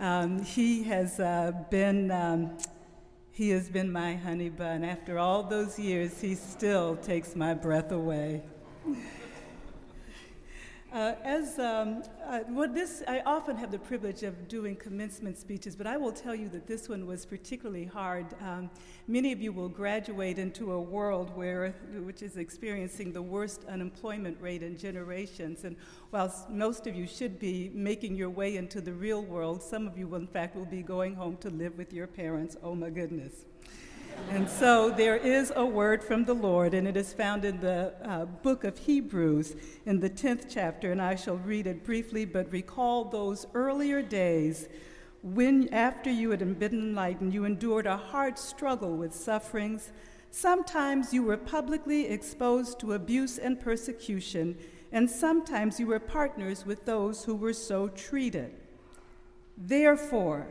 Um, 0.00 0.42
he 0.42 0.82
has 0.84 1.20
uh, 1.20 1.52
been. 1.70 2.10
Um, 2.10 2.58
he 3.30 3.50
has 3.50 3.68
been 3.68 3.92
my 3.92 4.14
honey 4.14 4.48
bun. 4.48 4.82
After 4.82 5.18
all 5.18 5.42
those 5.42 5.78
years, 5.78 6.22
he 6.22 6.34
still 6.34 6.96
takes 6.96 7.36
my 7.36 7.52
breath 7.52 7.92
away. 7.92 8.42
Uh, 10.96 11.14
as 11.24 11.58
um, 11.58 12.02
uh, 12.26 12.40
this, 12.68 13.02
I 13.06 13.20
often 13.26 13.54
have 13.58 13.70
the 13.70 13.78
privilege 13.78 14.22
of 14.22 14.48
doing 14.48 14.74
commencement 14.74 15.36
speeches, 15.36 15.76
but 15.76 15.86
I 15.86 15.98
will 15.98 16.10
tell 16.10 16.34
you 16.34 16.48
that 16.48 16.66
this 16.66 16.88
one 16.88 17.06
was 17.06 17.26
particularly 17.26 17.84
hard. 17.84 18.24
Um, 18.40 18.70
many 19.06 19.30
of 19.30 19.42
you 19.42 19.52
will 19.52 19.68
graduate 19.68 20.38
into 20.38 20.72
a 20.72 20.80
world 20.80 21.36
where, 21.36 21.74
which 22.02 22.22
is 22.22 22.38
experiencing 22.38 23.12
the 23.12 23.20
worst 23.20 23.60
unemployment 23.68 24.40
rate 24.40 24.62
in 24.62 24.78
generations. 24.78 25.64
And 25.64 25.76
whilst 26.12 26.48
most 26.48 26.86
of 26.86 26.94
you 26.94 27.06
should 27.06 27.38
be 27.38 27.70
making 27.74 28.14
your 28.14 28.30
way 28.30 28.56
into 28.56 28.80
the 28.80 28.94
real 28.94 29.20
world, 29.20 29.62
some 29.62 29.86
of 29.86 29.98
you, 29.98 30.14
in 30.14 30.26
fact, 30.26 30.56
will 30.56 30.64
be 30.64 30.80
going 30.80 31.14
home 31.14 31.36
to 31.42 31.50
live 31.50 31.76
with 31.76 31.92
your 31.92 32.06
parents. 32.06 32.56
Oh 32.62 32.74
my 32.74 32.88
goodness. 32.88 33.44
And 34.30 34.48
so 34.48 34.90
there 34.90 35.16
is 35.16 35.52
a 35.54 35.64
word 35.64 36.02
from 36.02 36.24
the 36.24 36.34
Lord, 36.34 36.74
and 36.74 36.86
it 36.86 36.96
is 36.96 37.12
found 37.12 37.44
in 37.44 37.60
the 37.60 37.94
uh, 38.02 38.24
book 38.24 38.64
of 38.64 38.76
Hebrews 38.78 39.54
in 39.86 40.00
the 40.00 40.10
10th 40.10 40.46
chapter, 40.48 40.92
and 40.92 41.00
I 41.00 41.14
shall 41.14 41.36
read 41.36 41.66
it 41.66 41.84
briefly, 41.84 42.24
but 42.24 42.50
recall 42.50 43.04
those 43.04 43.46
earlier 43.54 44.02
days 44.02 44.68
when, 45.22 45.72
after 45.72 46.10
you 46.10 46.30
had 46.30 46.58
been 46.58 46.72
enlightened, 46.72 47.34
you 47.34 47.44
endured 47.44 47.86
a 47.86 47.96
hard 47.96 48.38
struggle 48.38 48.96
with 48.96 49.14
sufferings. 49.14 49.92
Sometimes 50.30 51.12
you 51.12 51.22
were 51.22 51.36
publicly 51.36 52.06
exposed 52.06 52.78
to 52.80 52.92
abuse 52.92 53.38
and 53.38 53.60
persecution, 53.60 54.56
and 54.92 55.10
sometimes 55.10 55.80
you 55.80 55.86
were 55.86 55.98
partners 55.98 56.66
with 56.66 56.84
those 56.84 57.24
who 57.24 57.34
were 57.34 57.52
so 57.52 57.88
treated. 57.88 58.54
Therefore, 59.56 60.46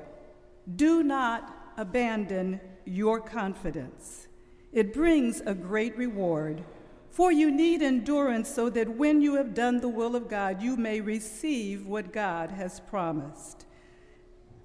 do 0.75 1.03
not 1.03 1.73
abandon 1.77 2.59
your 2.85 3.19
confidence. 3.19 4.27
It 4.71 4.93
brings 4.93 5.41
a 5.41 5.53
great 5.53 5.97
reward, 5.97 6.63
For 7.09 7.31
you 7.31 7.49
need 7.49 7.81
endurance 7.81 8.49
so 8.49 8.69
that 8.71 8.89
when 8.89 9.21
you 9.21 9.35
have 9.35 9.53
done 9.53 9.79
the 9.79 9.87
will 9.87 10.15
of 10.15 10.27
God, 10.27 10.61
you 10.61 10.75
may 10.75 10.99
receive 10.99 11.85
what 11.85 12.11
God 12.11 12.51
has 12.51 12.81
promised. 12.81 13.65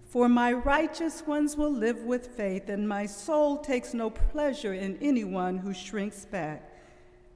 For 0.05 0.29
my 0.29 0.53
righteous 0.53 1.25
ones 1.25 1.57
will 1.57 1.73
live 1.73 2.03
with 2.03 2.37
faith, 2.37 2.69
and 2.69 2.89
my 2.89 3.07
soul 3.07 3.59
takes 3.59 3.95
no 3.95 4.11
pleasure 4.11 4.75
in 4.75 4.99
anyone 5.01 5.59
who 5.59 5.73
shrinks 5.73 6.25
back. 6.25 6.77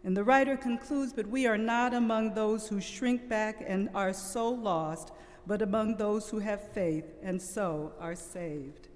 And 0.03 0.17
the 0.17 0.25
writer 0.25 0.57
concludes, 0.57 1.13
But 1.13 1.29
we 1.29 1.47
are 1.47 1.57
not 1.57 1.95
among 1.95 2.35
those 2.35 2.67
who 2.67 2.81
shrink 2.81 3.29
back 3.29 3.65
and 3.65 3.89
are 3.95 4.13
so 4.13 4.49
lost, 4.49 5.13
but 5.47 5.63
among 5.63 5.97
those 5.97 6.29
who 6.29 6.41
have 6.41 6.73
faith 6.73 7.05
and 7.23 7.41
so 7.41 7.93
are 8.01 8.17
saved. 8.17 8.89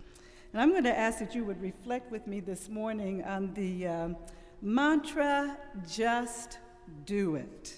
And 0.53 0.63
I'm 0.63 0.71
going 0.71 0.85
to 0.85 0.99
ask 0.99 1.19
that 1.19 1.35
you 1.35 1.45
would 1.45 1.61
reflect 1.61 2.11
with 2.11 2.27
me 2.27 2.41
this 2.41 2.71
morning 2.71 3.23
on 3.23 3.53
the 3.53 3.87
um, 3.87 4.17
mantra, 4.63 5.59
just 5.87 6.59
do 7.05 7.37
it. 7.37 7.75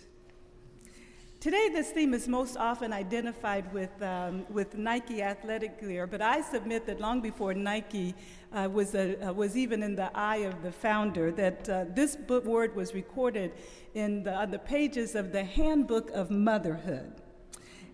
Today, 1.40 1.70
this 1.72 1.90
theme 1.90 2.14
is 2.14 2.28
most 2.28 2.56
often 2.56 2.92
identified 2.92 3.72
with, 3.72 3.90
um, 4.02 4.46
with 4.50 4.76
Nike 4.76 5.20
athletic 5.20 5.80
gear, 5.80 6.06
but 6.06 6.22
I 6.22 6.42
submit 6.42 6.86
that 6.86 7.00
long 7.00 7.20
before 7.20 7.54
Nike 7.54 8.14
uh, 8.52 8.68
was, 8.72 8.94
a, 8.94 9.16
uh, 9.20 9.32
was 9.32 9.56
even 9.56 9.82
in 9.82 9.96
the 9.96 10.16
eye 10.16 10.44
of 10.44 10.62
the 10.62 10.70
founder, 10.70 11.32
that 11.32 11.68
uh, 11.68 11.86
this 11.92 12.16
word 12.28 12.76
was 12.76 12.94
recorded 12.94 13.52
in 13.94 14.22
the, 14.22 14.32
on 14.32 14.52
the 14.52 14.58
pages 14.60 15.16
of 15.16 15.32
the 15.32 15.42
Handbook 15.42 16.10
of 16.10 16.30
Motherhood. 16.30 17.20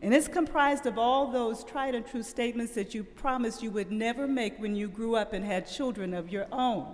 And 0.03 0.15
it's 0.15 0.29
comprised 0.29 0.87
of 0.87 0.99
all 0.99 1.31
those 1.31 1.65
tried 1.65 1.95
and 1.95 2.07
true 2.07 2.23
statements 2.23 2.73
that 2.75 2.95
you 2.95 3.03
promised 3.03 3.63
you 3.63 3.71
would 3.71 3.91
never 3.91 4.27
make 4.29 4.59
when 4.59 4.77
you 4.77 4.89
grew 4.89 5.17
up 5.17 5.33
and 5.33 5.45
had 5.45 5.67
children 5.67 6.13
of 6.13 6.31
your 6.31 6.47
own. 6.53 6.87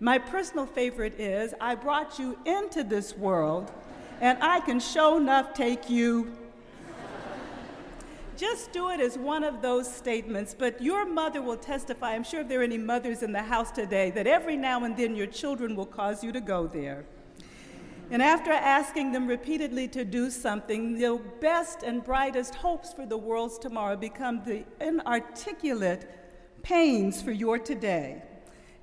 My 0.00 0.18
personal 0.18 0.66
favorite 0.66 1.18
is 1.18 1.54
I 1.60 1.74
brought 1.74 2.18
you 2.18 2.38
into 2.44 2.84
this 2.84 3.16
world 3.16 3.70
and 4.20 4.38
I 4.42 4.60
can 4.60 4.80
show 4.80 5.16
enough 5.16 5.54
take 5.54 5.88
you. 5.88 6.32
Just 8.36 8.70
do 8.72 8.90
it 8.90 9.00
as 9.00 9.18
one 9.18 9.42
of 9.42 9.62
those 9.62 9.92
statements, 9.92 10.54
but 10.56 10.80
your 10.80 11.04
mother 11.04 11.42
will 11.42 11.56
testify. 11.56 12.12
I'm 12.12 12.22
sure 12.22 12.42
if 12.42 12.48
there 12.48 12.60
are 12.60 12.64
any 12.64 12.78
mothers 12.78 13.24
in 13.24 13.32
the 13.32 13.42
house 13.42 13.72
today, 13.72 14.12
that 14.12 14.28
every 14.28 14.56
now 14.56 14.84
and 14.84 14.96
then 14.96 15.16
your 15.16 15.26
children 15.26 15.74
will 15.74 15.86
cause 15.86 16.22
you 16.22 16.30
to 16.30 16.40
go 16.40 16.68
there. 16.68 17.04
And 18.10 18.22
after 18.22 18.52
asking 18.52 19.12
them 19.12 19.26
repeatedly 19.26 19.86
to 19.88 20.04
do 20.04 20.30
something, 20.30 20.98
the 20.98 21.20
best 21.40 21.82
and 21.82 22.02
brightest 22.02 22.54
hopes 22.54 22.92
for 22.94 23.04
the 23.04 23.18
world's 23.18 23.58
tomorrow 23.58 23.96
become 23.96 24.42
the 24.44 24.64
inarticulate 24.80 26.08
pains 26.62 27.20
for 27.20 27.32
your 27.32 27.58
today. 27.58 28.22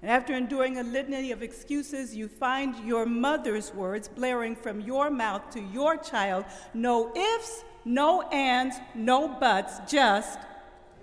And 0.04 0.12
after 0.12 0.36
enduring 0.36 0.78
a 0.78 0.84
litany 0.84 1.32
of 1.32 1.42
excuses, 1.42 2.16
you 2.16 2.28
find 2.28 2.76
your 2.86 3.08
mother's 3.08 3.74
words 3.74 4.08
blaring 4.08 4.56
from 4.56 4.80
your 4.80 5.10
mouth 5.10 5.50
to 5.52 5.60
your 5.60 5.98
child 5.98 6.46
no 6.76 7.12
ifs, 7.16 7.64
no 7.84 8.22
ands, 8.30 8.76
no 8.94 9.28
buts, 9.28 9.80
just 9.92 10.38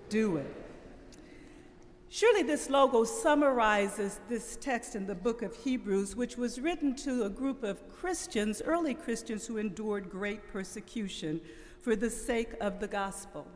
do 0.07 0.37
it. 0.37 0.62
Surely 2.15 2.43
this 2.43 2.69
logo 2.69 3.03
summarizes 3.05 4.19
this 4.29 4.55
text 4.61 4.95
in 4.95 5.07
the 5.07 5.15
book 5.15 5.41
of 5.41 5.55
Hebrews, 5.55 6.15
which 6.15 6.37
was 6.37 6.61
written 6.61 6.95
to 6.97 7.23
a 7.23 7.29
group 7.29 7.63
of 7.63 7.89
Christians, 7.91 8.61
early 8.63 8.93
Christians, 8.93 9.47
who 9.47 9.57
endured 9.57 10.11
great 10.11 10.47
persecution 10.47 11.41
for 11.81 11.95
the 11.95 12.11
sake 12.11 12.53
of 12.61 12.79
the 12.79 12.87
gospel. 12.87 13.47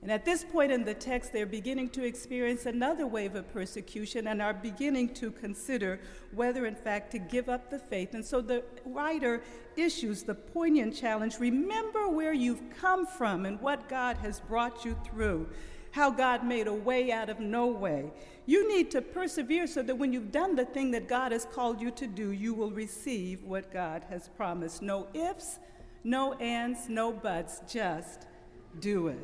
And 0.00 0.10
at 0.10 0.24
this 0.24 0.44
point 0.44 0.72
in 0.72 0.82
the 0.82 0.94
text, 0.94 1.30
they're 1.30 1.44
beginning 1.44 1.90
to 1.90 2.02
experience 2.02 2.64
another 2.64 3.06
wave 3.06 3.34
of 3.34 3.52
persecution 3.52 4.28
and 4.28 4.40
are 4.40 4.54
beginning 4.54 5.12
to 5.16 5.30
consider 5.30 6.00
whether, 6.34 6.64
in 6.64 6.76
fact, 6.76 7.10
to 7.12 7.18
give 7.18 7.50
up 7.50 7.68
the 7.68 7.78
faith. 7.78 8.14
And 8.14 8.24
so 8.24 8.40
the 8.40 8.64
writer 8.86 9.42
issues 9.76 10.22
the 10.22 10.34
poignant 10.34 10.96
challenge 10.96 11.38
remember 11.38 12.08
where 12.08 12.32
you've 12.32 12.62
come 12.80 13.06
from 13.06 13.44
and 13.44 13.60
what 13.60 13.90
God 13.90 14.16
has 14.22 14.40
brought 14.40 14.86
you 14.86 14.96
through, 15.04 15.50
how 15.92 16.10
God 16.10 16.44
made 16.44 16.66
a 16.66 16.72
way 16.72 17.10
out 17.10 17.28
of 17.28 17.40
no 17.40 17.66
way. 17.66 18.10
You 18.46 18.68
need 18.68 18.90
to 18.92 19.02
persevere 19.02 19.66
so 19.66 19.82
that 19.82 19.96
when 19.96 20.12
you've 20.12 20.32
done 20.32 20.54
the 20.54 20.64
thing 20.64 20.90
that 20.92 21.08
God 21.08 21.32
has 21.32 21.44
called 21.44 21.80
you 21.80 21.90
to 21.92 22.06
do, 22.06 22.32
you 22.32 22.54
will 22.54 22.70
receive 22.70 23.42
what 23.44 23.72
God 23.72 24.04
has 24.08 24.28
promised. 24.28 24.82
No 24.82 25.08
ifs, 25.14 25.58
no 26.04 26.34
ands, 26.34 26.88
no 26.88 27.12
buts, 27.12 27.62
just 27.68 28.26
do 28.78 29.08
it. 29.08 29.18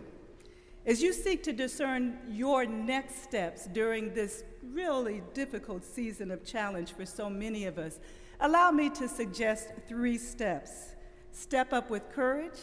As 0.84 1.02
you 1.02 1.12
seek 1.12 1.42
to 1.44 1.52
discern 1.52 2.18
your 2.28 2.64
next 2.64 3.22
steps 3.24 3.66
during 3.72 4.14
this 4.14 4.44
really 4.62 5.22
difficult 5.34 5.84
season 5.84 6.30
of 6.30 6.44
challenge 6.44 6.92
for 6.92 7.04
so 7.04 7.28
many 7.28 7.64
of 7.64 7.78
us, 7.78 7.98
allow 8.40 8.70
me 8.70 8.90
to 8.90 9.08
suggest 9.08 9.70
three 9.88 10.18
steps 10.18 10.94
step 11.32 11.72
up 11.72 11.90
with 11.90 12.08
courage, 12.12 12.58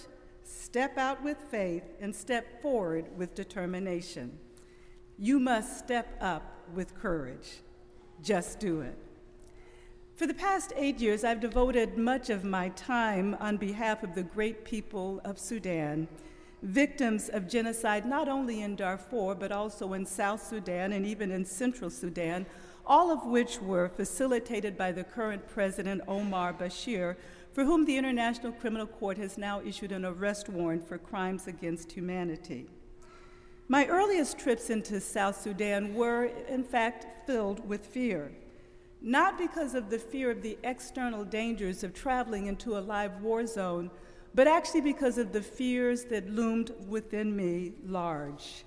step 0.53 0.97
out 0.97 1.23
with 1.23 1.37
faith, 1.49 1.83
and 1.99 2.15
step 2.15 2.61
forward 2.61 3.05
with 3.17 3.35
determination. 3.35 4.37
You 5.17 5.39
must 5.39 5.77
step 5.79 6.17
up 6.21 6.59
with 6.73 6.95
courage. 6.95 7.61
Just 8.21 8.59
do 8.59 8.81
it. 8.81 8.97
For 10.15 10.27
the 10.27 10.33
past 10.33 10.73
eight 10.75 10.99
years, 10.99 11.23
I've 11.23 11.39
devoted 11.39 11.97
much 11.97 12.29
of 12.29 12.43
my 12.43 12.69
time 12.69 13.35
on 13.39 13.57
behalf 13.57 14.03
of 14.03 14.15
the 14.15 14.23
great 14.23 14.63
people 14.63 15.19
of 15.25 15.39
Sudan 15.39 16.07
victims 16.63 17.27
of 17.27 17.47
genocide 17.47 18.05
not 18.05 18.29
only 18.29 18.61
in 18.61 18.75
Darfur, 18.75 19.35
but 19.35 19.51
also 19.51 19.93
in 19.93 20.05
South 20.05 20.41
Sudan 20.41 20.93
and 20.93 21.05
even 21.05 21.29
in 21.29 21.45
Central 21.45 21.89
Sudan, 21.89 22.45
all 22.85 23.11
of 23.11 23.25
which 23.25 23.61
were 23.61 23.89
facilitated 23.89 24.77
by 24.77 24.91
the 24.91 25.03
current 25.03 25.47
President 25.47 26.01
Omar 26.07 26.53
Bashir, 26.53 27.15
for 27.53 27.63
whom 27.63 27.85
the 27.85 27.97
International 27.97 28.51
Criminal 28.51 28.87
Court 28.87 29.17
has 29.17 29.37
now 29.37 29.61
issued 29.61 29.91
an 29.91 30.03
arrest 30.03 30.49
warrant 30.49 30.87
for 30.87 30.97
crimes 30.97 31.47
against 31.47 31.91
humanity. 31.91 32.67
My 33.67 33.85
earliest 33.85 34.39
trips 34.39 34.69
into 34.69 34.99
South 34.99 35.39
Sudan 35.39 35.93
were, 35.93 36.25
in 36.25 36.63
fact, 36.63 37.25
filled 37.25 37.65
with 37.67 37.85
fear. 37.85 38.31
Not 39.01 39.37
because 39.37 39.75
of 39.75 39.89
the 39.89 39.99
fear 39.99 40.31
of 40.31 40.41
the 40.41 40.57
external 40.63 41.23
dangers 41.23 41.83
of 41.83 41.93
traveling 41.93 42.47
into 42.47 42.77
a 42.77 42.79
live 42.79 43.21
war 43.21 43.45
zone, 43.45 43.91
but 44.33 44.47
actually 44.47 44.81
because 44.81 45.17
of 45.17 45.31
the 45.31 45.41
fears 45.41 46.05
that 46.05 46.29
loomed 46.29 46.73
within 46.87 47.35
me 47.35 47.73
large. 47.85 48.65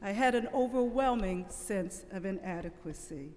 I 0.00 0.10
had 0.10 0.34
an 0.34 0.48
overwhelming 0.54 1.46
sense 1.50 2.04
of 2.10 2.24
inadequacy. 2.24 3.32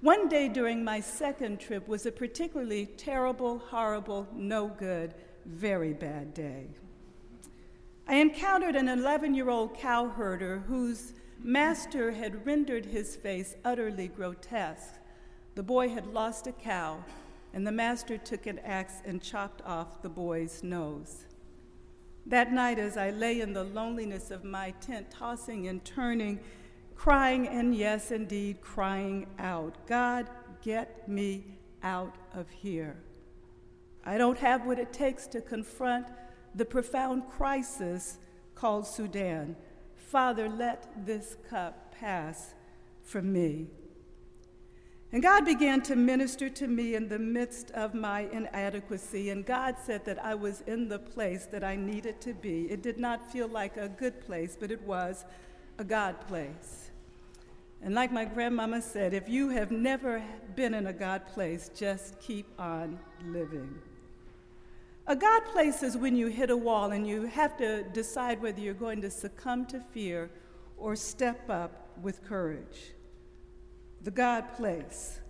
One 0.00 0.28
day 0.28 0.48
during 0.48 0.82
my 0.82 1.00
second 1.00 1.60
trip 1.60 1.86
was 1.86 2.06
a 2.06 2.12
particularly 2.12 2.86
terrible, 2.86 3.58
horrible, 3.58 4.26
no 4.34 4.68
good, 4.68 5.12
very 5.44 5.92
bad 5.92 6.32
day. 6.32 6.68
I 8.08 8.14
encountered 8.14 8.76
an 8.76 8.88
11 8.88 9.34
year 9.34 9.50
old 9.50 9.74
cowherder 9.74 10.60
whose 10.66 11.12
master 11.38 12.12
had 12.12 12.46
rendered 12.46 12.86
his 12.86 13.14
face 13.14 13.56
utterly 13.62 14.08
grotesque. 14.08 14.94
The 15.54 15.62
boy 15.62 15.90
had 15.90 16.06
lost 16.06 16.46
a 16.46 16.52
cow 16.52 17.04
and 17.52 17.66
the 17.66 17.72
master 17.72 18.16
took 18.16 18.46
an 18.46 18.58
axe 18.60 19.02
and 19.04 19.20
chopped 19.20 19.60
off 19.66 20.00
the 20.00 20.08
boy's 20.08 20.62
nose. 20.62 21.26
That 22.24 22.52
night, 22.52 22.78
as 22.78 22.96
I 22.96 23.10
lay 23.10 23.40
in 23.40 23.52
the 23.52 23.64
loneliness 23.64 24.30
of 24.30 24.44
my 24.44 24.70
tent, 24.80 25.10
tossing 25.10 25.66
and 25.66 25.84
turning, 25.84 26.40
crying, 27.00 27.48
and 27.48 27.74
yes, 27.74 28.10
indeed, 28.10 28.60
crying 28.60 29.26
out, 29.38 29.74
God, 29.86 30.28
get 30.60 31.08
me 31.08 31.42
out 31.82 32.14
of 32.34 32.50
here. 32.50 32.94
I 34.04 34.18
don't 34.18 34.36
have 34.36 34.66
what 34.66 34.78
it 34.78 34.92
takes 34.92 35.26
to 35.28 35.40
confront 35.40 36.08
the 36.54 36.66
profound 36.66 37.22
crisis 37.30 38.18
called 38.54 38.86
Sudan. 38.86 39.56
Father, 39.96 40.46
let 40.46 41.06
this 41.06 41.38
cup 41.48 41.94
pass 41.98 42.52
from 43.02 43.32
me. 43.32 43.68
And 45.10 45.22
God 45.22 45.46
began 45.46 45.80
to 45.84 45.96
minister 45.96 46.50
to 46.50 46.66
me 46.66 46.96
in 46.96 47.08
the 47.08 47.18
midst 47.18 47.70
of 47.70 47.94
my 47.94 48.28
inadequacy. 48.30 49.30
And 49.30 49.46
God 49.46 49.76
said 49.82 50.04
that 50.04 50.22
I 50.22 50.34
was 50.34 50.60
in 50.66 50.90
the 50.90 50.98
place 50.98 51.46
that 51.46 51.64
I 51.64 51.76
needed 51.76 52.20
to 52.20 52.34
be. 52.34 52.70
It 52.70 52.82
did 52.82 52.98
not 52.98 53.32
feel 53.32 53.48
like 53.48 53.78
a 53.78 53.88
good 53.88 54.20
place, 54.20 54.54
but 54.60 54.70
it 54.70 54.82
was 54.82 55.24
a 55.78 55.84
God 55.84 56.20
place. 56.28 56.89
And 57.82 57.94
like 57.94 58.12
my 58.12 58.26
grandmama 58.26 58.82
said, 58.82 59.14
if 59.14 59.28
you 59.28 59.48
have 59.48 59.70
never 59.70 60.22
been 60.54 60.74
in 60.74 60.88
a 60.88 60.92
God 60.92 61.26
place, 61.26 61.70
just 61.74 62.20
keep 62.20 62.46
on 62.58 62.98
living. 63.24 63.74
A 65.06 65.16
God 65.16 65.44
place 65.46 65.82
is 65.82 65.96
when 65.96 66.14
you 66.14 66.26
hit 66.26 66.50
a 66.50 66.56
wall 66.56 66.92
and 66.92 67.06
you 67.06 67.22
have 67.22 67.56
to 67.56 67.82
decide 67.84 68.42
whether 68.42 68.60
you're 68.60 68.74
going 68.74 69.00
to 69.00 69.10
succumb 69.10 69.64
to 69.66 69.80
fear 69.80 70.30
or 70.76 70.94
step 70.94 71.48
up 71.48 71.88
with 72.02 72.22
courage 72.24 72.92
the 74.02 74.10
God 74.10 74.54
place. 74.54 75.20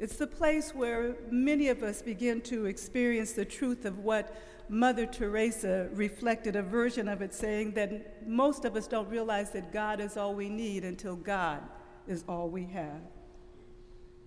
It's 0.00 0.16
the 0.16 0.26
place 0.26 0.74
where 0.74 1.14
many 1.30 1.68
of 1.68 1.84
us 1.84 2.02
begin 2.02 2.40
to 2.42 2.66
experience 2.66 3.32
the 3.32 3.44
truth 3.44 3.84
of 3.84 3.98
what 3.98 4.36
Mother 4.68 5.06
Teresa 5.06 5.88
reflected 5.92 6.56
a 6.56 6.62
version 6.62 7.08
of 7.08 7.22
it, 7.22 7.32
saying 7.32 7.72
that 7.74 8.26
most 8.26 8.64
of 8.64 8.74
us 8.74 8.88
don't 8.88 9.08
realize 9.08 9.50
that 9.52 9.72
God 9.72 10.00
is 10.00 10.16
all 10.16 10.34
we 10.34 10.48
need 10.48 10.84
until 10.84 11.14
God 11.14 11.62
is 12.10 12.24
all 12.28 12.48
we 12.48 12.64
have. 12.66 13.00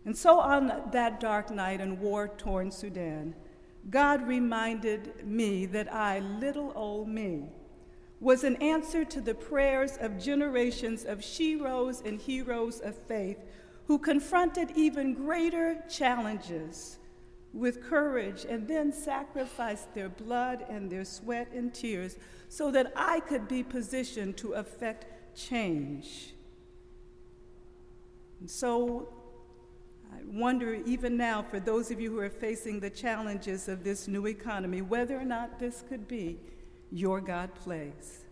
And 0.06 0.18
so 0.18 0.40
on 0.40 0.90
that 0.92 1.20
dark 1.20 1.50
night 1.50 1.80
in 1.80 2.00
war 2.00 2.28
torn 2.38 2.72
Sudan, 2.72 3.36
God 3.90 4.28
reminded 4.28 5.26
me 5.26 5.66
that 5.68 5.94
I, 5.94 6.20
little 6.20 6.72
old 6.76 7.08
me, 7.08 7.44
was 8.20 8.44
an 8.44 8.56
answer 8.58 9.04
to 9.04 9.20
the 9.20 9.36
prayers 9.36 9.98
of 10.00 10.18
generations 10.18 11.04
of 11.04 11.20
sheroes 11.20 12.06
and 12.06 12.20
heroes 12.20 12.80
of 12.80 12.96
faith 12.96 13.38
who 13.88 13.98
confronted 13.98 14.72
even 14.76 15.14
greater 15.14 15.84
challenges 15.90 17.00
with 17.54 17.84
courage 17.84 18.46
and 18.50 18.68
then 18.68 18.92
sacrificed 18.92 19.94
their 19.94 20.10
blood 20.10 20.66
and 20.70 20.90
their 20.90 21.06
sweat 21.06 21.52
and 21.54 21.74
tears 21.74 22.18
so 22.50 22.72
that 22.72 22.92
I 22.96 23.20
could 23.20 23.48
be 23.48 23.62
positioned 23.62 24.38
to 24.38 24.54
effect 24.54 25.06
change. 25.36 26.34
And 28.44 28.52
so 28.52 29.08
I 30.12 30.18
wonder, 30.26 30.74
even 30.74 31.16
now, 31.16 31.42
for 31.42 31.62
those 31.62 31.92
of 31.92 32.02
you 32.02 32.12
who 32.12 32.20
are 32.20 32.30
facing 32.30 32.82
the 32.82 32.90
challenges 32.90 33.70
of 33.70 33.86
this 33.86 34.10
new 34.10 34.28
economy, 34.28 34.82
whether 34.82 35.18
or 35.18 35.24
not 35.24 35.62
this 35.62 35.82
could 35.88 36.10
be 36.10 36.42
your 36.92 37.22
God 37.22 37.56
place. 37.56 38.26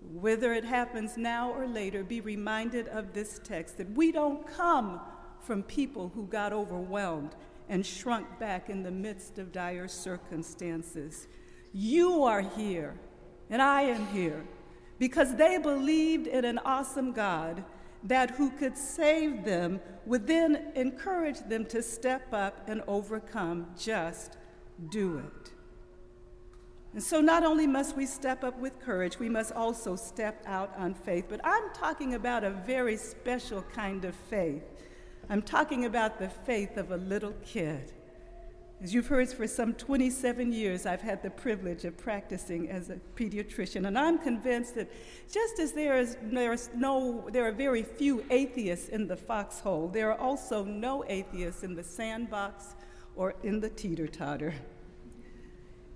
Whether 0.00 0.54
it 0.54 0.64
happens 0.64 1.16
now 1.16 1.50
or 1.50 1.66
later, 1.66 2.04
be 2.04 2.20
reminded 2.20 2.86
of 2.86 3.14
this 3.14 3.40
text 3.42 3.78
that 3.78 3.90
we 3.96 4.12
don't 4.12 4.46
come 4.46 5.00
from 5.40 5.64
people 5.64 6.12
who 6.14 6.28
got 6.28 6.52
overwhelmed 6.52 7.34
and 7.68 7.84
shrunk 7.84 8.38
back 8.38 8.70
in 8.70 8.84
the 8.84 8.92
midst 8.92 9.40
of 9.40 9.50
dire 9.50 9.88
circumstances. 9.88 11.26
You 11.72 12.22
are 12.22 12.42
here, 12.42 12.94
and 13.50 13.60
I 13.60 13.82
am 13.82 14.06
here, 14.06 14.44
because 15.00 15.34
they 15.34 15.58
believed 15.58 16.28
in 16.28 16.44
an 16.44 16.60
awesome 16.64 17.10
God 17.10 17.64
that 18.04 18.32
who 18.32 18.50
could 18.50 18.76
save 18.76 19.44
them 19.44 19.80
would 20.04 20.26
then 20.26 20.72
encourage 20.74 21.40
them 21.48 21.64
to 21.66 21.82
step 21.82 22.32
up 22.32 22.68
and 22.68 22.82
overcome. 22.86 23.66
Just 23.78 24.36
do 24.90 25.18
it. 25.18 25.52
And 26.94 27.02
so, 27.02 27.20
not 27.20 27.44
only 27.44 27.66
must 27.66 27.94
we 27.94 28.06
step 28.06 28.42
up 28.42 28.58
with 28.58 28.80
courage, 28.80 29.18
we 29.18 29.28
must 29.28 29.52
also 29.52 29.96
step 29.96 30.42
out 30.46 30.72
on 30.78 30.94
faith. 30.94 31.26
But 31.28 31.40
I'm 31.44 31.70
talking 31.74 32.14
about 32.14 32.42
a 32.42 32.50
very 32.50 32.96
special 32.96 33.62
kind 33.62 34.06
of 34.06 34.14
faith. 34.14 34.62
I'm 35.28 35.42
talking 35.42 35.84
about 35.84 36.18
the 36.18 36.28
faith 36.28 36.78
of 36.78 36.92
a 36.92 36.96
little 36.96 37.34
kid. 37.44 37.92
As 38.82 38.92
you've 38.92 39.06
heard, 39.06 39.30
for 39.30 39.46
some 39.46 39.72
27 39.72 40.52
years, 40.52 40.84
I've 40.84 41.00
had 41.00 41.22
the 41.22 41.30
privilege 41.30 41.86
of 41.86 41.96
practicing 41.96 42.68
as 42.68 42.90
a 42.90 42.96
pediatrician, 43.16 43.86
and 43.86 43.98
I'm 43.98 44.18
convinced 44.18 44.74
that 44.74 44.92
just 45.32 45.58
as 45.58 45.72
there 45.72 45.96
is, 45.96 46.18
there 46.22 46.52
is 46.52 46.68
no, 46.74 47.26
there 47.32 47.46
are 47.46 47.52
very 47.52 47.82
few 47.82 48.22
atheists 48.28 48.90
in 48.90 49.08
the 49.08 49.16
foxhole, 49.16 49.88
there 49.88 50.12
are 50.12 50.18
also 50.20 50.62
no 50.62 51.04
atheists 51.08 51.62
in 51.62 51.74
the 51.74 51.82
sandbox 51.82 52.74
or 53.16 53.34
in 53.42 53.60
the 53.60 53.70
teeter 53.70 54.06
totter. 54.06 54.52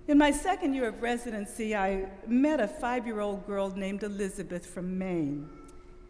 In 0.07 0.17
my 0.17 0.31
second 0.31 0.73
year 0.73 0.87
of 0.87 1.03
residency, 1.03 1.75
I 1.75 2.09
met 2.25 2.59
a 2.59 2.67
five 2.67 3.05
year 3.05 3.19
old 3.19 3.45
girl 3.45 3.69
named 3.69 4.01
Elizabeth 4.01 4.65
from 4.65 4.97
Maine. 4.97 5.47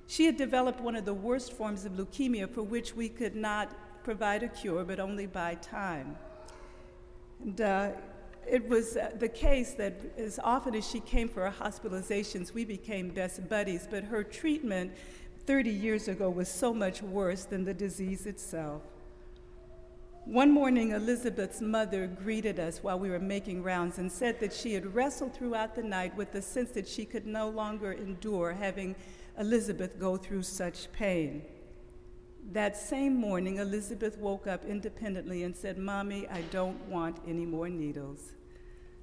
She 0.08 0.26
had 0.26 0.38
developed 0.38 0.80
one 0.80 0.96
of 0.96 1.04
the 1.04 1.14
worst 1.14 1.52
forms 1.52 1.84
of 1.84 1.92
leukemia 1.94 2.50
for 2.50 2.64
which 2.64 2.96
we 2.96 3.10
could 3.10 3.36
not 3.36 3.76
provide 4.06 4.42
a 4.42 4.48
cure, 4.48 4.86
but 4.86 5.02
only 5.02 5.28
buy 5.28 5.56
time. 5.56 6.16
And 7.44 7.62
uh, 7.62 7.90
it 8.48 8.68
was 8.68 8.98
uh, 8.98 9.12
the 9.18 9.28
case 9.28 9.74
that 9.76 10.00
as 10.18 10.40
often 10.44 10.76
as 10.76 10.88
she 10.88 11.00
came 11.00 11.28
for 11.28 11.50
her 11.50 11.66
hospitalizations, 11.66 12.54
we 12.54 12.66
became 12.66 13.10
best 13.10 13.48
buddies, 13.50 13.88
but 13.90 14.04
her 14.04 14.24
treatment 14.24 14.92
30 15.46 15.70
years 15.72 16.08
ago 16.08 16.30
was 16.30 16.48
so 16.48 16.74
much 16.74 17.02
worse 17.02 17.46
than 17.46 17.66
the 17.66 17.74
disease 17.74 18.26
itself. 18.26 18.84
One 20.26 20.52
morning, 20.52 20.92
Elizabeth's 20.92 21.62
mother 21.62 22.06
greeted 22.06 22.60
us 22.60 22.84
while 22.84 23.00
we 23.00 23.10
were 23.10 23.20
making 23.20 23.64
rounds 23.64 23.98
and 23.98 24.12
said 24.12 24.40
that 24.40 24.54
she 24.54 24.76
had 24.76 24.94
wrestled 24.94 25.34
throughout 25.34 25.74
the 25.74 25.82
night 25.82 26.16
with 26.16 26.32
the 26.32 26.44
sense 26.44 26.70
that 26.72 26.88
she 26.88 27.06
could 27.06 27.26
no 27.26 27.50
longer 27.50 27.92
endure 27.92 28.54
having 28.54 28.96
Elizabeth 29.40 30.00
go 30.00 30.18
through 30.18 30.44
such 30.44 30.92
pain. 30.92 31.42
That 32.52 32.76
same 32.76 33.16
morning, 33.16 33.60
Elizabeth 33.60 34.18
woke 34.18 34.46
up 34.46 34.66
independently 34.66 35.44
and 35.44 35.56
said, 35.56 35.78
Mommy, 35.78 36.28
I 36.28 36.42
don't 36.52 36.86
want 36.90 37.18
any 37.26 37.46
more 37.46 37.70
needles. 37.70 38.34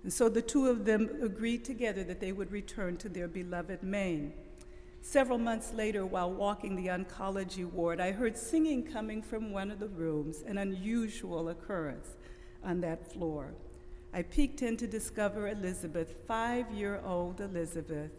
And 0.02 0.12
so 0.12 0.28
the 0.28 0.42
two 0.42 0.66
of 0.66 0.84
them 0.84 1.08
agreed 1.22 1.64
together 1.64 2.04
that 2.04 2.20
they 2.20 2.32
would 2.32 2.52
return 2.52 2.98
to 2.98 3.08
their 3.08 3.26
beloved 3.26 3.82
Maine. 3.82 4.34
Several 5.00 5.38
months 5.38 5.72
later, 5.72 6.04
while 6.04 6.30
walking 6.30 6.76
the 6.76 6.88
oncology 6.88 7.64
ward, 7.64 8.00
I 8.00 8.12
heard 8.12 8.36
singing 8.36 8.82
coming 8.84 9.22
from 9.22 9.50
one 9.50 9.70
of 9.70 9.78
the 9.78 9.88
rooms, 9.88 10.42
an 10.46 10.58
unusual 10.58 11.48
occurrence 11.48 12.16
on 12.62 12.82
that 12.82 13.10
floor. 13.10 13.54
I 14.12 14.24
peeked 14.24 14.60
in 14.60 14.76
to 14.76 14.86
discover 14.86 15.48
Elizabeth, 15.48 16.26
five 16.26 16.70
year 16.70 17.00
old 17.02 17.40
Elizabeth, 17.40 18.10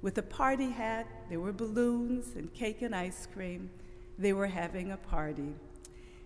with 0.00 0.16
a 0.16 0.22
party 0.22 0.70
hat. 0.70 1.06
There 1.28 1.40
were 1.40 1.52
balloons 1.52 2.34
and 2.34 2.50
cake 2.54 2.80
and 2.80 2.94
ice 2.94 3.28
cream 3.30 3.68
they 4.20 4.32
were 4.32 4.46
having 4.46 4.92
a 4.92 4.96
party. 4.96 5.54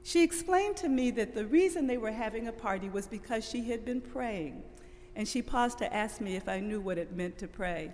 She 0.02 0.22
explained 0.22 0.76
to 0.78 0.88
me 0.88 1.10
that 1.12 1.34
the 1.34 1.46
reason 1.46 1.86
they 1.86 1.96
were 1.96 2.12
having 2.12 2.48
a 2.48 2.52
party 2.52 2.90
was 2.90 3.06
because 3.06 3.48
she 3.48 3.64
had 3.64 3.84
been 3.84 4.00
praying, 4.00 4.62
and 5.16 5.26
she 5.26 5.40
paused 5.40 5.78
to 5.78 5.94
ask 5.94 6.20
me 6.20 6.36
if 6.36 6.48
I 6.48 6.60
knew 6.60 6.80
what 6.80 6.98
it 6.98 7.16
meant 7.16 7.38
to 7.38 7.48
pray. 7.48 7.92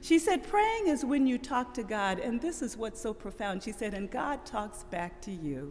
She 0.00 0.18
said, 0.18 0.42
Praying 0.42 0.88
is 0.88 1.04
when 1.04 1.26
you 1.26 1.38
talk 1.38 1.72
to 1.74 1.82
God, 1.82 2.18
and 2.18 2.40
this 2.40 2.62
is 2.62 2.76
what's 2.76 3.00
so 3.00 3.14
profound. 3.14 3.62
She 3.62 3.72
said, 3.72 3.94
And 3.94 4.10
God 4.10 4.44
talks 4.44 4.82
back 4.84 5.20
to 5.22 5.30
you. 5.30 5.70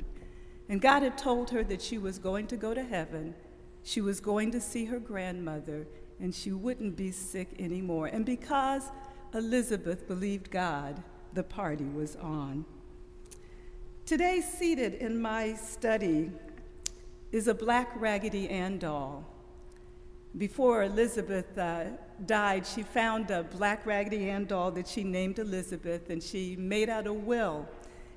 And 0.70 0.82
God 0.82 1.04
had 1.04 1.18
told 1.18 1.50
her 1.50 1.64
that 1.66 1.82
she 1.82 1.98
was 1.98 2.18
going 2.18 2.48
to 2.48 2.58
go 2.58 2.74
to 2.74 2.84
heaven, 2.84 3.36
she 3.84 4.00
was 4.00 4.22
going 4.22 4.52
to 4.52 4.62
see 4.62 4.86
her 4.86 5.00
grandmother, 5.00 5.88
and 6.20 6.34
she 6.34 6.52
wouldn't 6.52 6.96
be 6.96 7.12
sick 7.12 7.50
anymore. 7.60 8.08
And 8.08 8.26
because 8.26 8.92
Elizabeth 9.34 10.08
believed 10.08 10.50
God, 10.50 11.04
the 11.34 11.44
party 11.44 11.86
was 11.86 12.16
on. 12.16 12.66
Today, 14.06 14.42
seated 14.42 14.96
in 14.96 15.22
my 15.22 15.54
study, 15.54 16.30
is 17.32 17.48
a 17.48 17.54
black 17.54 17.90
Raggedy 17.96 18.50
Ann 18.50 18.78
doll. 18.78 19.24
Before 20.38 20.84
Elizabeth 20.84 21.58
uh, 21.58 21.86
died, 22.26 22.68
she 22.68 22.84
found 22.84 23.32
a 23.32 23.44
black 23.44 23.86
Raggedy 23.86 24.30
Ann 24.30 24.44
doll 24.44 24.72
that 24.72 24.90
she 24.90 25.06
named 25.06 25.40
Elizabeth, 25.40 26.10
and 26.10 26.22
she 26.22 26.58
made 26.58 26.90
out 26.90 27.08
a 27.08 27.14
will 27.14 27.66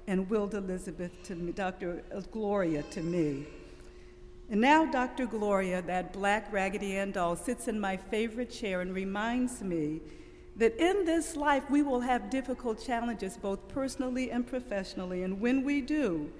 and 0.08 0.28
willed 0.28 0.54
Elizabeth 0.54 1.12
to 1.22 1.36
me, 1.36 1.52
Dr. 1.52 2.02
Gloria 2.32 2.82
to 2.90 3.00
me. 3.00 3.46
And 4.50 4.60
now 4.60 4.86
Dr. 4.86 5.26
Gloria, 5.26 5.82
that 5.82 6.12
black 6.12 6.52
Raggedy 6.52 6.96
Ann 6.96 7.12
doll, 7.12 7.36
sits 7.36 7.68
in 7.68 7.78
my 7.78 7.96
favorite 7.96 8.50
chair 8.50 8.80
and 8.80 8.92
reminds 8.92 9.62
me 9.62 10.00
that 10.56 10.76
in 10.78 11.04
this 11.04 11.36
life 11.36 11.68
we 11.70 11.82
will 11.82 12.00
have 12.00 12.30
difficult 12.30 12.82
challenges, 12.84 13.36
both 13.36 13.68
personally 13.68 14.30
and 14.30 14.46
professionally. 14.46 15.22
And 15.22 15.40
when 15.40 15.64
we 15.64 15.80
do, 15.80 16.32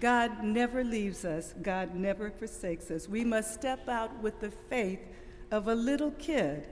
God 0.00 0.42
never 0.42 0.82
leaves 0.82 1.24
us, 1.24 1.54
God 1.62 1.94
never 1.94 2.30
forsakes 2.30 2.90
us. 2.90 3.08
We 3.08 3.24
must 3.24 3.54
step 3.54 3.88
out 3.88 4.22
with 4.22 4.40
the 4.40 4.50
faith 4.50 5.00
of 5.50 5.68
a 5.68 5.74
little 5.74 6.10
kid. 6.12 6.68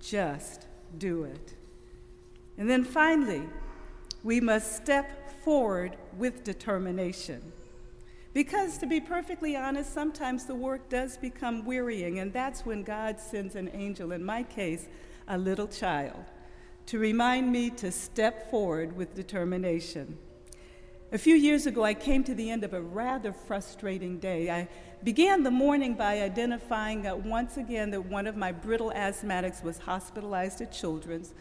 Just 0.00 0.66
do 0.98 1.24
it. 1.24 1.54
And 2.56 2.68
then 2.68 2.84
finally, 2.84 3.42
we 4.22 4.40
must 4.40 4.76
step 4.76 5.42
forward 5.42 5.96
with 6.16 6.44
determination. 6.44 7.52
Because 8.32 8.78
to 8.78 8.86
be 8.86 9.00
perfectly 9.00 9.56
honest, 9.56 9.92
sometimes 9.92 10.46
the 10.46 10.54
work 10.54 10.88
does 10.88 11.16
become 11.16 11.64
wearying, 11.66 12.18
and 12.18 12.32
that's 12.32 12.64
when 12.64 12.82
God 12.82 13.20
sends 13.20 13.56
an 13.56 13.70
angel, 13.74 14.12
in 14.12 14.24
my 14.24 14.42
case, 14.42 14.86
a 15.28 15.38
little 15.38 15.68
child, 15.68 16.24
to 16.86 16.98
remind 16.98 17.50
me 17.50 17.70
to 17.70 17.90
step 17.92 18.50
forward 18.50 18.96
with 18.96 19.14
determination. 19.14 20.18
A 21.12 21.18
few 21.18 21.34
years 21.34 21.66
ago, 21.66 21.84
I 21.84 21.92
came 21.92 22.24
to 22.24 22.34
the 22.34 22.50
end 22.50 22.64
of 22.64 22.72
a 22.72 22.80
rather 22.80 23.34
frustrating 23.34 24.18
day. 24.18 24.50
I 24.50 24.66
began 25.04 25.42
the 25.42 25.50
morning 25.50 25.92
by 25.92 26.22
identifying 26.22 27.06
uh, 27.06 27.14
once 27.16 27.58
again 27.58 27.90
that 27.90 28.06
one 28.06 28.26
of 28.26 28.34
my 28.34 28.50
brittle 28.50 28.90
asthmatics 28.96 29.62
was 29.62 29.76
hospitalized 29.76 30.62
at 30.62 30.72
Children's 30.72 31.34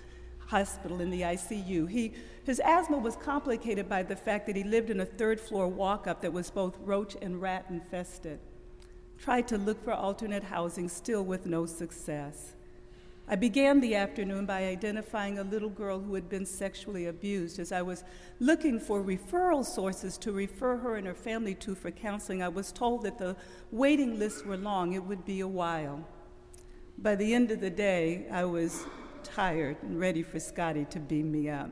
Hospital 0.48 1.00
in 1.00 1.10
the 1.10 1.22
ICU. 1.22 1.90
He, 1.90 2.14
his 2.44 2.60
asthma 2.60 2.98
was 2.98 3.16
complicated 3.16 3.88
by 3.88 4.04
the 4.04 4.16
fact 4.18 4.46
that 4.48 4.58
he 4.58 4.66
lived 4.66 4.90
in 4.90 5.00
a 5.00 5.06
third 5.06 5.40
floor 5.40 5.70
walk 5.70 6.06
up 6.06 6.22
that 6.22 6.34
was 6.34 6.50
both 6.50 6.78
roach 6.84 7.16
and 7.22 7.42
rat 7.42 7.68
infested. 7.70 8.40
Tried 9.18 9.48
to 9.48 9.58
look 9.58 9.82
for 9.86 9.94
alternate 9.94 10.44
housing, 10.44 10.90
still 10.90 11.24
with 11.24 11.46
no 11.46 11.66
success. 11.66 12.56
I 13.32 13.38
began 13.38 13.80
the 13.80 13.96
afternoon 13.96 14.46
by 14.46 14.66
identifying 14.66 15.40
a 15.40 15.44
little 15.44 15.70
girl 15.70 16.02
who 16.02 16.16
had 16.16 16.28
been 16.28 16.46
sexually 16.46 17.06
abused. 17.06 17.60
As 17.60 17.72
I 17.72 17.82
was 17.82 18.04
looking 18.42 18.78
for 18.78 19.02
referral 19.02 19.64
sources 19.64 20.18
to 20.18 20.34
refer 20.34 20.76
her 20.76 20.98
and 20.98 21.08
her 21.08 21.14
family 21.14 21.56
to 21.56 21.74
for 21.74 21.92
counseling, 21.92 22.44
I 22.44 22.50
was 22.50 22.74
told 22.74 23.04
that 23.04 23.18
the 23.18 23.38
waiting 23.72 24.20
lists 24.20 24.44
were 24.44 24.58
long, 24.58 24.92
it 24.92 25.06
would 25.06 25.24
be 25.24 25.40
a 25.40 25.48
while. 25.48 26.06
By 26.98 27.16
the 27.16 27.34
end 27.34 27.52
of 27.52 27.62
the 27.62 27.70
day, 27.70 28.28
I 28.30 28.44
was 28.44 28.84
tired 29.24 29.78
and 29.82 29.98
ready 29.98 30.24
for 30.24 30.42
Scotty 30.42 30.84
to 30.90 31.00
beam 31.00 31.32
me 31.32 31.50
up. 31.50 31.72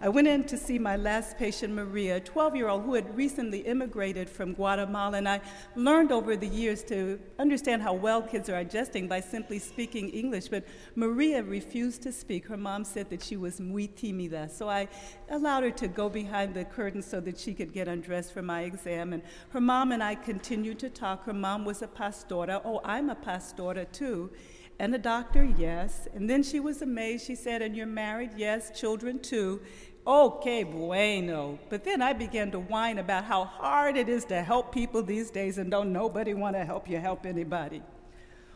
I 0.00 0.08
went 0.08 0.28
in 0.28 0.44
to 0.44 0.58
see 0.58 0.78
my 0.78 0.96
last 0.96 1.38
patient, 1.38 1.72
Maria, 1.72 2.16
a 2.16 2.20
12 2.20 2.56
year 2.56 2.68
old 2.68 2.82
who 2.82 2.94
had 2.94 3.16
recently 3.16 3.60
immigrated 3.60 4.28
from 4.28 4.52
Guatemala, 4.52 5.18
and 5.18 5.28
I 5.28 5.40
learned 5.76 6.12
over 6.12 6.36
the 6.36 6.46
years 6.46 6.82
to 6.84 7.18
understand 7.38 7.80
how 7.80 7.94
well 7.94 8.20
kids 8.20 8.48
are 8.48 8.58
adjusting 8.58 9.08
by 9.08 9.20
simply 9.20 9.58
speaking 9.58 10.10
English. 10.10 10.48
But 10.48 10.64
Maria 10.94 11.42
refused 11.42 12.02
to 12.02 12.12
speak. 12.12 12.46
Her 12.46 12.56
mom 12.56 12.84
said 12.84 13.08
that 13.10 13.22
she 13.22 13.36
was 13.36 13.60
muy 13.60 13.88
tímida, 13.88 14.50
so 14.50 14.68
I 14.68 14.88
allowed 15.30 15.62
her 15.62 15.70
to 15.70 15.88
go 15.88 16.08
behind 16.08 16.54
the 16.54 16.64
curtain 16.64 17.00
so 17.00 17.20
that 17.20 17.38
she 17.38 17.54
could 17.54 17.72
get 17.72 17.88
undressed 17.88 18.32
for 18.32 18.42
my 18.42 18.62
exam. 18.62 19.12
And 19.12 19.22
her 19.50 19.60
mom 19.60 19.92
and 19.92 20.02
I 20.02 20.16
continued 20.16 20.78
to 20.80 20.90
talk. 20.90 21.24
Her 21.24 21.32
mom 21.32 21.64
was 21.64 21.82
a 21.82 21.86
pastora. 21.86 22.60
Oh, 22.64 22.80
I'm 22.84 23.10
a 23.10 23.14
pastora 23.14 23.90
too. 23.92 24.30
And 24.78 24.94
a 24.94 24.98
doctor, 24.98 25.44
yes. 25.44 26.08
And 26.14 26.28
then 26.28 26.42
she 26.42 26.60
was 26.60 26.82
amazed. 26.82 27.26
She 27.26 27.34
said, 27.34 27.62
And 27.62 27.76
you're 27.76 27.86
married? 27.86 28.32
Yes. 28.36 28.78
Children, 28.78 29.20
too. 29.20 29.60
Okay, 30.06 30.64
bueno. 30.64 31.58
But 31.70 31.84
then 31.84 32.02
I 32.02 32.12
began 32.12 32.50
to 32.50 32.60
whine 32.60 32.98
about 32.98 33.24
how 33.24 33.44
hard 33.44 33.96
it 33.96 34.08
is 34.08 34.26
to 34.26 34.42
help 34.42 34.72
people 34.72 35.02
these 35.02 35.30
days, 35.30 35.56
and 35.56 35.70
don't 35.70 35.92
nobody 35.92 36.34
want 36.34 36.56
to 36.56 36.64
help 36.64 36.90
you 36.90 36.98
help 36.98 37.24
anybody. 37.24 37.82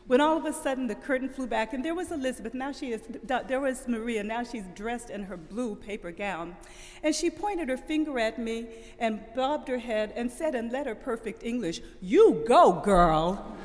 When 0.06 0.20
all 0.20 0.36
of 0.36 0.44
a 0.44 0.52
sudden 0.52 0.86
the 0.86 0.94
curtain 0.94 1.28
flew 1.28 1.46
back, 1.46 1.72
and 1.72 1.82
there 1.84 1.94
was 1.94 2.12
Elizabeth. 2.12 2.52
Now 2.52 2.72
she 2.72 2.92
is, 2.92 3.02
there 3.46 3.60
was 3.60 3.86
Maria. 3.88 4.22
Now 4.22 4.42
she's 4.42 4.64
dressed 4.74 5.08
in 5.08 5.22
her 5.24 5.36
blue 5.36 5.74
paper 5.74 6.10
gown. 6.12 6.56
And 7.02 7.14
she 7.14 7.30
pointed 7.30 7.68
her 7.68 7.76
finger 7.76 8.18
at 8.18 8.38
me 8.38 8.66
and 8.98 9.20
bobbed 9.34 9.68
her 9.68 9.78
head 9.78 10.12
and 10.16 10.30
said 10.30 10.54
in 10.54 10.70
letter 10.70 10.94
perfect 10.94 11.42
English, 11.44 11.80
You 12.00 12.44
go, 12.46 12.72
girl. 12.72 13.56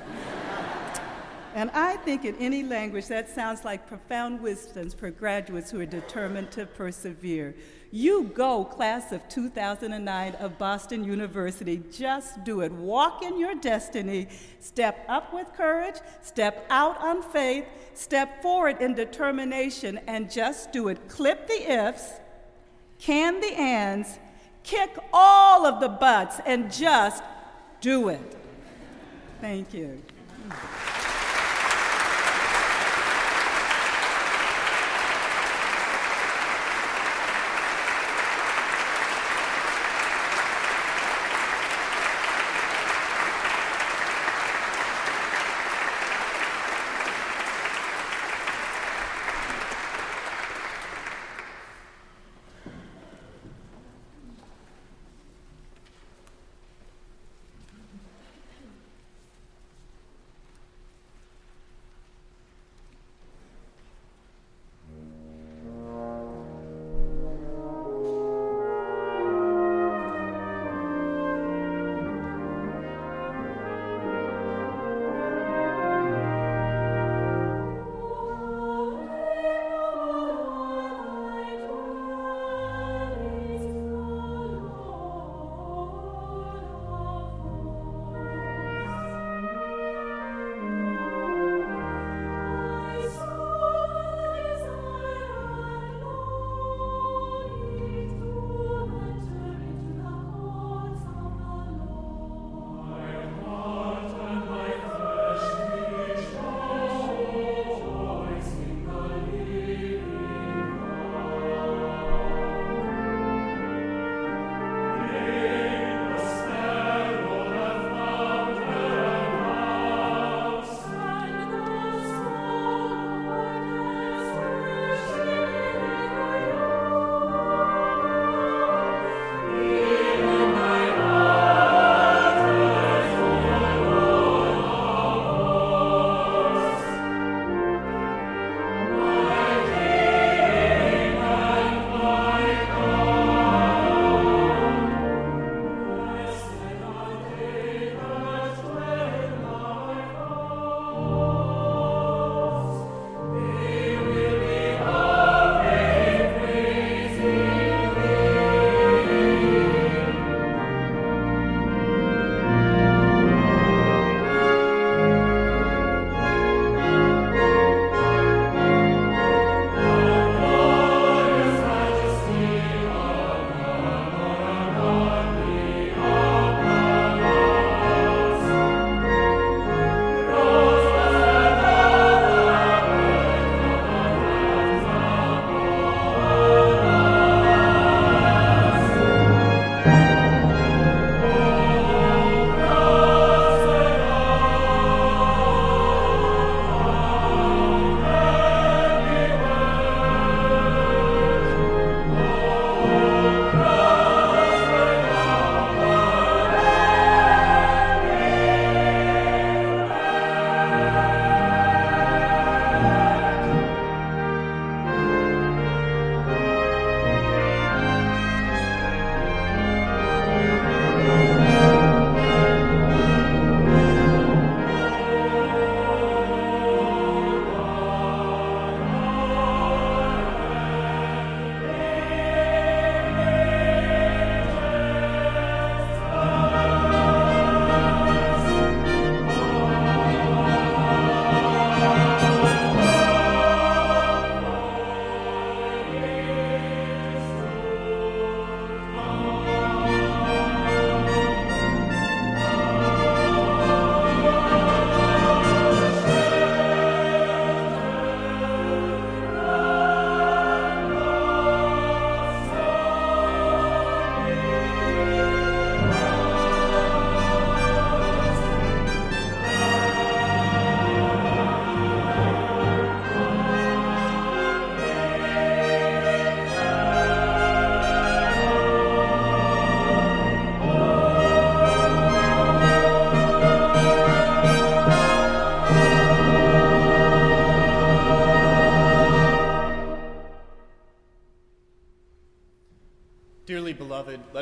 And 1.56 1.70
I 1.72 1.98
think 1.98 2.26
in 2.26 2.36
any 2.38 2.64
language 2.64 3.08
that 3.08 3.30
sounds 3.30 3.64
like 3.64 3.88
profound 3.88 4.42
wisdoms 4.42 4.94
for 4.96 5.12
graduates 5.12 5.70
who 5.70 5.80
are 5.82 5.86
determined 5.86 6.50
to 6.52 6.66
persevere. 6.66 7.54
You 7.92 8.24
go, 8.24 8.66
class 8.66 9.12
of 9.12 9.28
2009 9.30 10.34
of 10.36 10.58
Boston 10.58 11.04
University. 11.04 11.84
Just 11.92 12.44
do 12.44 12.62
it. 12.62 12.72
Walk 12.72 13.22
in 13.22 13.40
your 13.40 13.54
destiny. 13.54 14.30
Step 14.60 15.06
up 15.08 15.32
with 15.32 15.54
courage, 15.54 15.98
step 16.24 16.66
out 16.72 17.00
on 17.00 17.22
faith, 17.22 17.66
step 17.94 18.42
forward 18.42 18.82
in 18.82 18.96
determination, 18.96 20.00
and 20.08 20.32
just 20.32 20.72
do 20.72 20.88
it. 20.88 21.08
Clip 21.08 21.48
the 21.48 21.72
ifs, 21.72 22.14
can 22.98 23.40
the 23.42 23.54
ands, 23.54 24.18
kick 24.64 24.98
all 25.14 25.68
of 25.68 25.80
the 25.80 25.90
buts, 25.90 26.38
and 26.48 26.74
just 26.74 27.24
do 27.80 28.10
it. 28.10 28.38
Thank 29.40 29.72
you. 29.72 30.02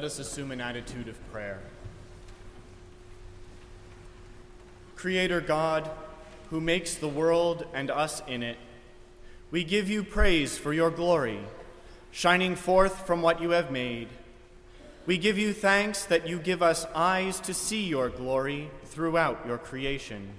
Let 0.02 0.08
us 0.08 0.18
assume 0.18 0.49
an 0.49 0.60
attitude 0.60 1.08
of 1.08 1.32
prayer. 1.32 1.60
Creator 4.95 5.41
God, 5.41 5.88
who 6.49 6.60
makes 6.60 6.95
the 6.95 7.08
world 7.08 7.68
and 7.72 7.91
us 7.91 8.20
in 8.26 8.41
it, 8.41 8.58
we 9.52 9.64
give 9.64 9.91
you 9.91 10.04
praise 10.04 10.58
for 10.58 10.74
your 10.74 10.89
glory, 10.89 11.39
shining 12.10 12.56
forth 12.56 13.06
from 13.06 13.22
what 13.22 13.43
you 13.43 13.52
have 13.52 13.70
made. 13.70 14.08
We 15.06 15.20
give 15.20 15.38
you 15.38 15.54
thanks 15.54 16.04
that 16.06 16.28
you 16.28 16.39
give 16.39 16.64
us 16.64 16.88
eyes 16.95 17.39
to 17.41 17.54
see 17.54 17.86
your 17.86 18.10
glory 18.10 18.72
throughout 18.86 19.45
your 19.45 19.60
creation, 19.60 20.30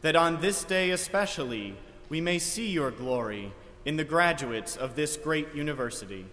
that 0.00 0.16
on 0.16 0.40
this 0.40 0.64
day 0.64 0.88
especially 0.88 1.76
we 2.08 2.22
may 2.22 2.38
see 2.38 2.70
your 2.70 2.90
glory 2.90 3.52
in 3.84 3.98
the 3.98 4.04
graduates 4.04 4.74
of 4.74 4.96
this 4.96 5.18
great 5.18 5.54
university. 5.54 6.24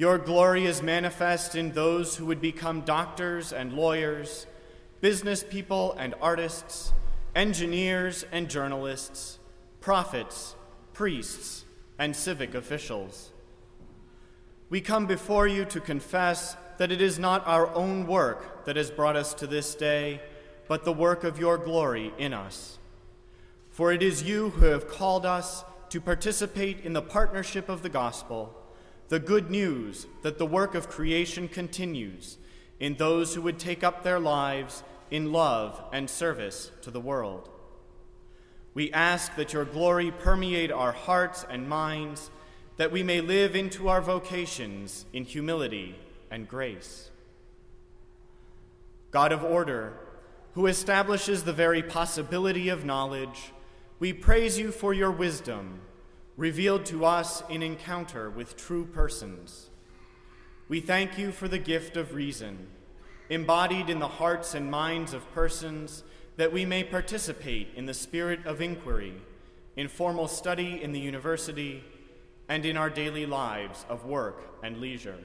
Your 0.00 0.16
glory 0.16 0.64
is 0.64 0.82
manifest 0.82 1.54
in 1.54 1.72
those 1.72 2.16
who 2.16 2.24
would 2.24 2.40
become 2.40 2.80
doctors 2.80 3.52
and 3.52 3.74
lawyers, 3.74 4.46
business 5.02 5.44
people 5.44 5.92
and 5.98 6.14
artists, 6.22 6.94
engineers 7.36 8.24
and 8.32 8.48
journalists, 8.48 9.38
prophets, 9.82 10.56
priests, 10.94 11.66
and 11.98 12.16
civic 12.16 12.54
officials. 12.54 13.30
We 14.70 14.80
come 14.80 15.04
before 15.04 15.46
you 15.46 15.66
to 15.66 15.82
confess 15.82 16.56
that 16.78 16.90
it 16.90 17.02
is 17.02 17.18
not 17.18 17.46
our 17.46 17.68
own 17.74 18.06
work 18.06 18.64
that 18.64 18.76
has 18.76 18.90
brought 18.90 19.16
us 19.16 19.34
to 19.34 19.46
this 19.46 19.74
day, 19.74 20.22
but 20.66 20.86
the 20.86 20.94
work 20.94 21.24
of 21.24 21.38
your 21.38 21.58
glory 21.58 22.10
in 22.16 22.32
us. 22.32 22.78
For 23.68 23.92
it 23.92 24.02
is 24.02 24.22
you 24.22 24.48
who 24.48 24.64
have 24.64 24.88
called 24.88 25.26
us 25.26 25.62
to 25.90 26.00
participate 26.00 26.86
in 26.86 26.94
the 26.94 27.02
partnership 27.02 27.68
of 27.68 27.82
the 27.82 27.90
gospel 27.90 28.56
the 29.10 29.18
good 29.18 29.50
news 29.50 30.06
that 30.22 30.38
the 30.38 30.46
work 30.46 30.76
of 30.76 30.88
creation 30.88 31.48
continues 31.48 32.38
in 32.78 32.94
those 32.94 33.34
who 33.34 33.42
would 33.42 33.58
take 33.58 33.82
up 33.82 34.02
their 34.02 34.20
lives 34.20 34.84
in 35.10 35.32
love 35.32 35.82
and 35.92 36.08
service 36.08 36.70
to 36.80 36.92
the 36.92 37.00
world. 37.00 37.50
We 38.72 38.92
ask 38.92 39.34
that 39.34 39.52
your 39.52 39.64
glory 39.64 40.12
permeate 40.12 40.70
our 40.70 40.92
hearts 40.92 41.44
and 41.50 41.68
minds, 41.68 42.30
that 42.76 42.92
we 42.92 43.02
may 43.02 43.20
live 43.20 43.56
into 43.56 43.88
our 43.88 44.00
vocations 44.00 45.04
in 45.12 45.24
humility 45.24 45.96
and 46.30 46.46
grace. 46.46 47.10
God 49.10 49.32
of 49.32 49.42
order, 49.42 49.92
who 50.54 50.68
establishes 50.68 51.42
the 51.42 51.52
very 51.52 51.82
possibility 51.82 52.68
of 52.68 52.84
knowledge, 52.84 53.52
we 53.98 54.12
praise 54.12 54.56
you 54.56 54.70
for 54.70 54.94
your 54.94 55.10
wisdom 55.10 55.80
revealed 56.40 56.86
to 56.86 57.04
us 57.04 57.42
in 57.50 57.62
encounter 57.62 58.30
with 58.30 58.56
true 58.56 58.86
persons. 58.86 59.68
We 60.70 60.80
thank 60.80 61.18
you 61.18 61.32
for 61.32 61.48
the 61.48 61.58
gift 61.58 61.98
of 61.98 62.14
reason, 62.14 62.66
embodied 63.28 63.90
in 63.90 63.98
the 63.98 64.08
hearts 64.08 64.54
and 64.54 64.70
minds 64.70 65.12
of 65.12 65.30
persons, 65.34 66.02
that 66.38 66.50
we 66.50 66.64
may 66.64 66.82
participate 66.82 67.68
in 67.76 67.84
the 67.84 67.92
spirit 67.92 68.46
of 68.46 68.62
inquiry, 68.62 69.12
in 69.76 69.86
formal 69.88 70.28
study 70.28 70.82
in 70.82 70.92
the 70.92 70.98
university, 70.98 71.84
and 72.48 72.64
in 72.64 72.78
our 72.78 72.88
daily 72.88 73.26
lives 73.26 73.84
of 73.90 74.06
work 74.06 74.42
and 74.62 74.78
leisure. 74.78 75.18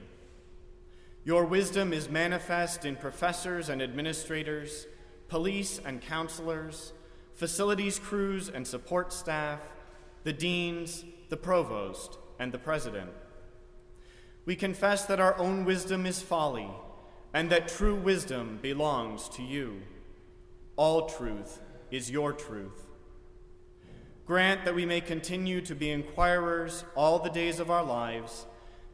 Your 1.24 1.46
wisdom 1.46 1.94
is 1.94 2.10
manifest 2.10 2.84
in 2.84 2.94
professors 2.94 3.70
and 3.70 3.80
administrators, 3.80 4.86
police 5.28 5.80
and 5.82 6.02
counselors, 6.02 6.92
facilities 7.32 7.98
crews 7.98 8.50
and 8.50 8.66
support 8.66 9.14
staff, 9.14 9.60
the 10.26 10.32
deans, 10.32 11.04
the 11.28 11.36
provost, 11.36 12.18
and 12.40 12.50
the 12.50 12.58
president. 12.58 13.10
We 14.44 14.56
confess 14.56 15.04
that 15.04 15.20
our 15.20 15.38
own 15.38 15.64
wisdom 15.64 16.04
is 16.04 16.20
folly, 16.20 16.68
and 17.32 17.48
that 17.48 17.68
true 17.68 17.94
wisdom 17.94 18.58
belongs 18.60 19.28
to 19.30 19.42
you. 19.44 19.82
All 20.74 21.08
truth 21.08 21.60
is 21.92 22.10
your 22.10 22.32
truth. 22.32 22.88
Grant 24.26 24.64
that 24.64 24.74
we 24.74 24.84
may 24.84 25.00
continue 25.00 25.60
to 25.60 25.76
be 25.76 25.92
inquirers 25.92 26.82
all 26.96 27.20
the 27.20 27.30
days 27.30 27.60
of 27.60 27.70
our 27.70 27.84
lives, 27.84 28.46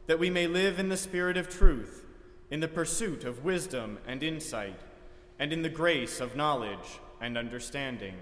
that 0.05 0.19
we 0.19 0.29
may 0.29 0.45
live 0.45 0.77
in 0.77 0.89
the 0.89 0.97
spirit 0.97 1.35
of 1.35 1.49
truth, 1.49 2.05
in 2.51 2.59
the 2.59 2.67
pursuit 2.67 3.23
of 3.23 3.43
wisdom 3.43 3.97
and 4.05 4.21
insight, 4.21 4.81
and 5.39 5.51
in 5.51 5.63
the 5.63 5.69
grace 5.69 6.19
of 6.19 6.35
knowledge 6.35 6.99
and 7.19 7.39
understanding. 7.39 8.13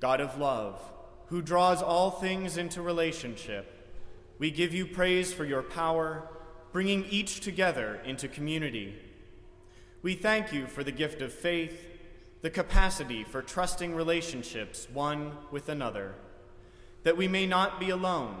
God 0.00 0.20
of 0.20 0.38
love, 0.38 0.80
who 1.26 1.42
draws 1.42 1.82
all 1.82 2.10
things 2.10 2.56
into 2.56 2.80
relationship, 2.80 3.74
we 4.38 4.50
give 4.50 4.72
you 4.72 4.86
praise 4.86 5.32
for 5.32 5.44
your 5.44 5.62
power, 5.62 6.28
bringing 6.72 7.04
each 7.06 7.40
together 7.40 8.00
into 8.04 8.28
community. 8.28 8.94
We 10.02 10.14
thank 10.14 10.52
you 10.52 10.66
for 10.66 10.84
the 10.84 10.92
gift 10.92 11.20
of 11.22 11.32
faith, 11.32 11.86
the 12.40 12.50
capacity 12.50 13.24
for 13.24 13.42
trusting 13.42 13.94
relationships 13.94 14.86
one 14.92 15.32
with 15.50 15.68
another, 15.68 16.14
that 17.02 17.16
we 17.16 17.26
may 17.26 17.46
not 17.46 17.80
be 17.80 17.90
alone, 17.90 18.36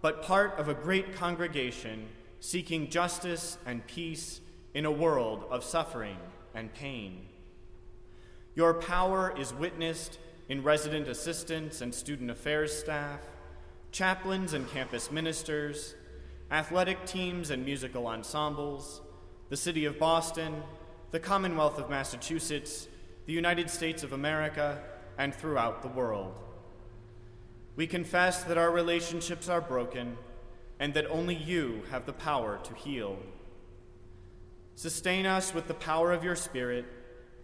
but 0.00 0.22
part 0.22 0.58
of 0.58 0.68
a 0.68 0.74
great 0.74 1.14
congregation 1.14 2.08
seeking 2.38 2.88
justice 2.88 3.58
and 3.66 3.86
peace 3.86 4.40
in 4.74 4.84
a 4.84 4.90
world 4.90 5.44
of 5.50 5.64
suffering 5.64 6.16
and 6.54 6.72
pain. 6.74 7.26
Your 8.54 8.74
power 8.74 9.34
is 9.38 9.54
witnessed 9.54 10.18
in 10.52 10.62
resident 10.62 11.08
assistants 11.08 11.80
and 11.80 11.94
student 11.94 12.30
affairs 12.30 12.76
staff, 12.76 13.20
chaplains 13.90 14.52
and 14.52 14.68
campus 14.68 15.10
ministers, 15.10 15.94
athletic 16.50 17.06
teams 17.06 17.48
and 17.48 17.64
musical 17.64 18.06
ensembles, 18.06 19.00
the 19.48 19.56
City 19.56 19.86
of 19.86 19.98
Boston, 19.98 20.62
the 21.10 21.18
Commonwealth 21.18 21.78
of 21.78 21.88
Massachusetts, 21.88 22.86
the 23.24 23.32
United 23.32 23.70
States 23.70 24.02
of 24.02 24.12
America, 24.12 24.78
and 25.16 25.34
throughout 25.34 25.80
the 25.80 25.88
world. 25.88 26.34
We 27.74 27.86
confess 27.86 28.44
that 28.44 28.58
our 28.58 28.70
relationships 28.70 29.48
are 29.48 29.62
broken 29.62 30.18
and 30.78 30.92
that 30.92 31.10
only 31.10 31.34
you 31.34 31.82
have 31.90 32.04
the 32.04 32.12
power 32.12 32.60
to 32.64 32.74
heal. 32.74 33.16
Sustain 34.74 35.24
us 35.24 35.54
with 35.54 35.66
the 35.66 35.72
power 35.72 36.12
of 36.12 36.22
your 36.22 36.36
Spirit 36.36 36.84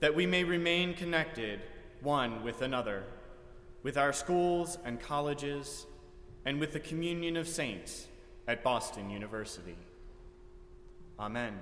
that 0.01 0.15
we 0.15 0.27
may 0.27 0.45
remain 0.45 0.93
connected 0.93 1.61
one 2.03 2.43
with 2.43 2.63
another, 2.63 3.05
with 3.83 3.97
our 3.97 4.13
schools 4.13 4.79
and 4.85 5.01
colleges, 5.01 5.87
and 6.45 6.61
with 6.61 6.73
the 6.73 6.81
communion 6.81 7.37
of 7.37 7.49
saints 7.49 8.07
at 8.47 8.63
Boston 8.63 9.11
University. 9.11 9.77
Amen. 11.19 11.59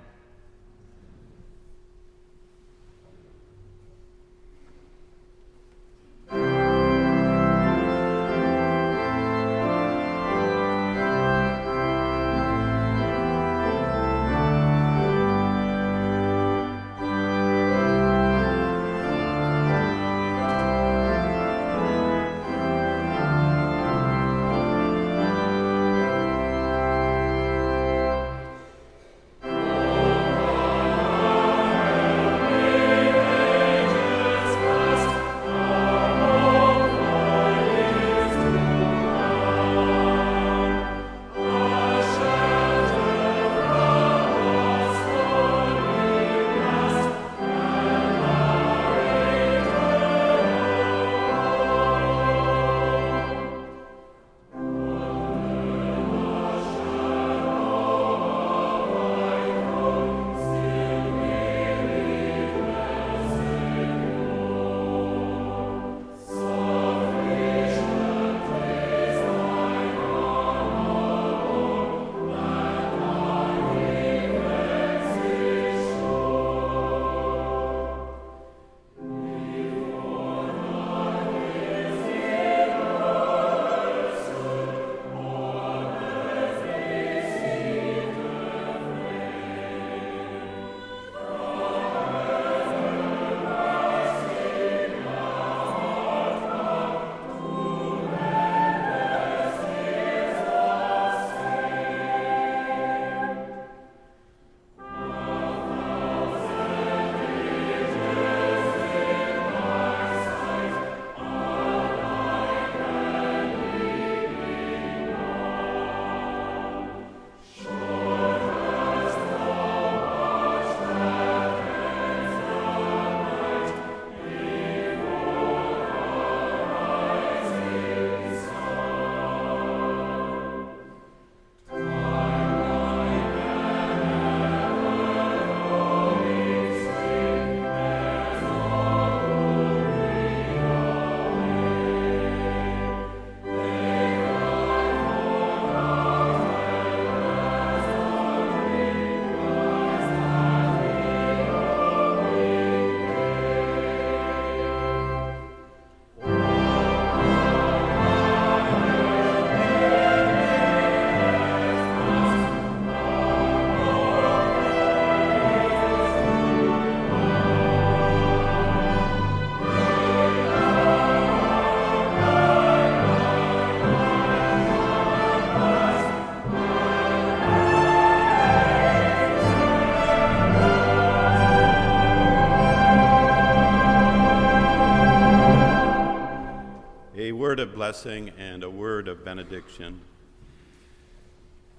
Blessing 187.87 188.33
and 188.37 188.65
a 188.65 188.69
word 188.69 189.07
of 189.07 189.23
benediction. 189.23 190.01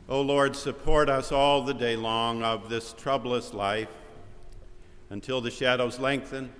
O 0.08 0.22
Lord, 0.22 0.56
support 0.56 1.10
us 1.10 1.30
all 1.30 1.60
the 1.60 1.74
day 1.74 1.96
long 1.96 2.42
of 2.42 2.70
this 2.70 2.94
troublous 2.94 3.52
life 3.52 3.90
until 5.10 5.42
the 5.42 5.50
shadows 5.50 5.98
lengthen 5.98 6.50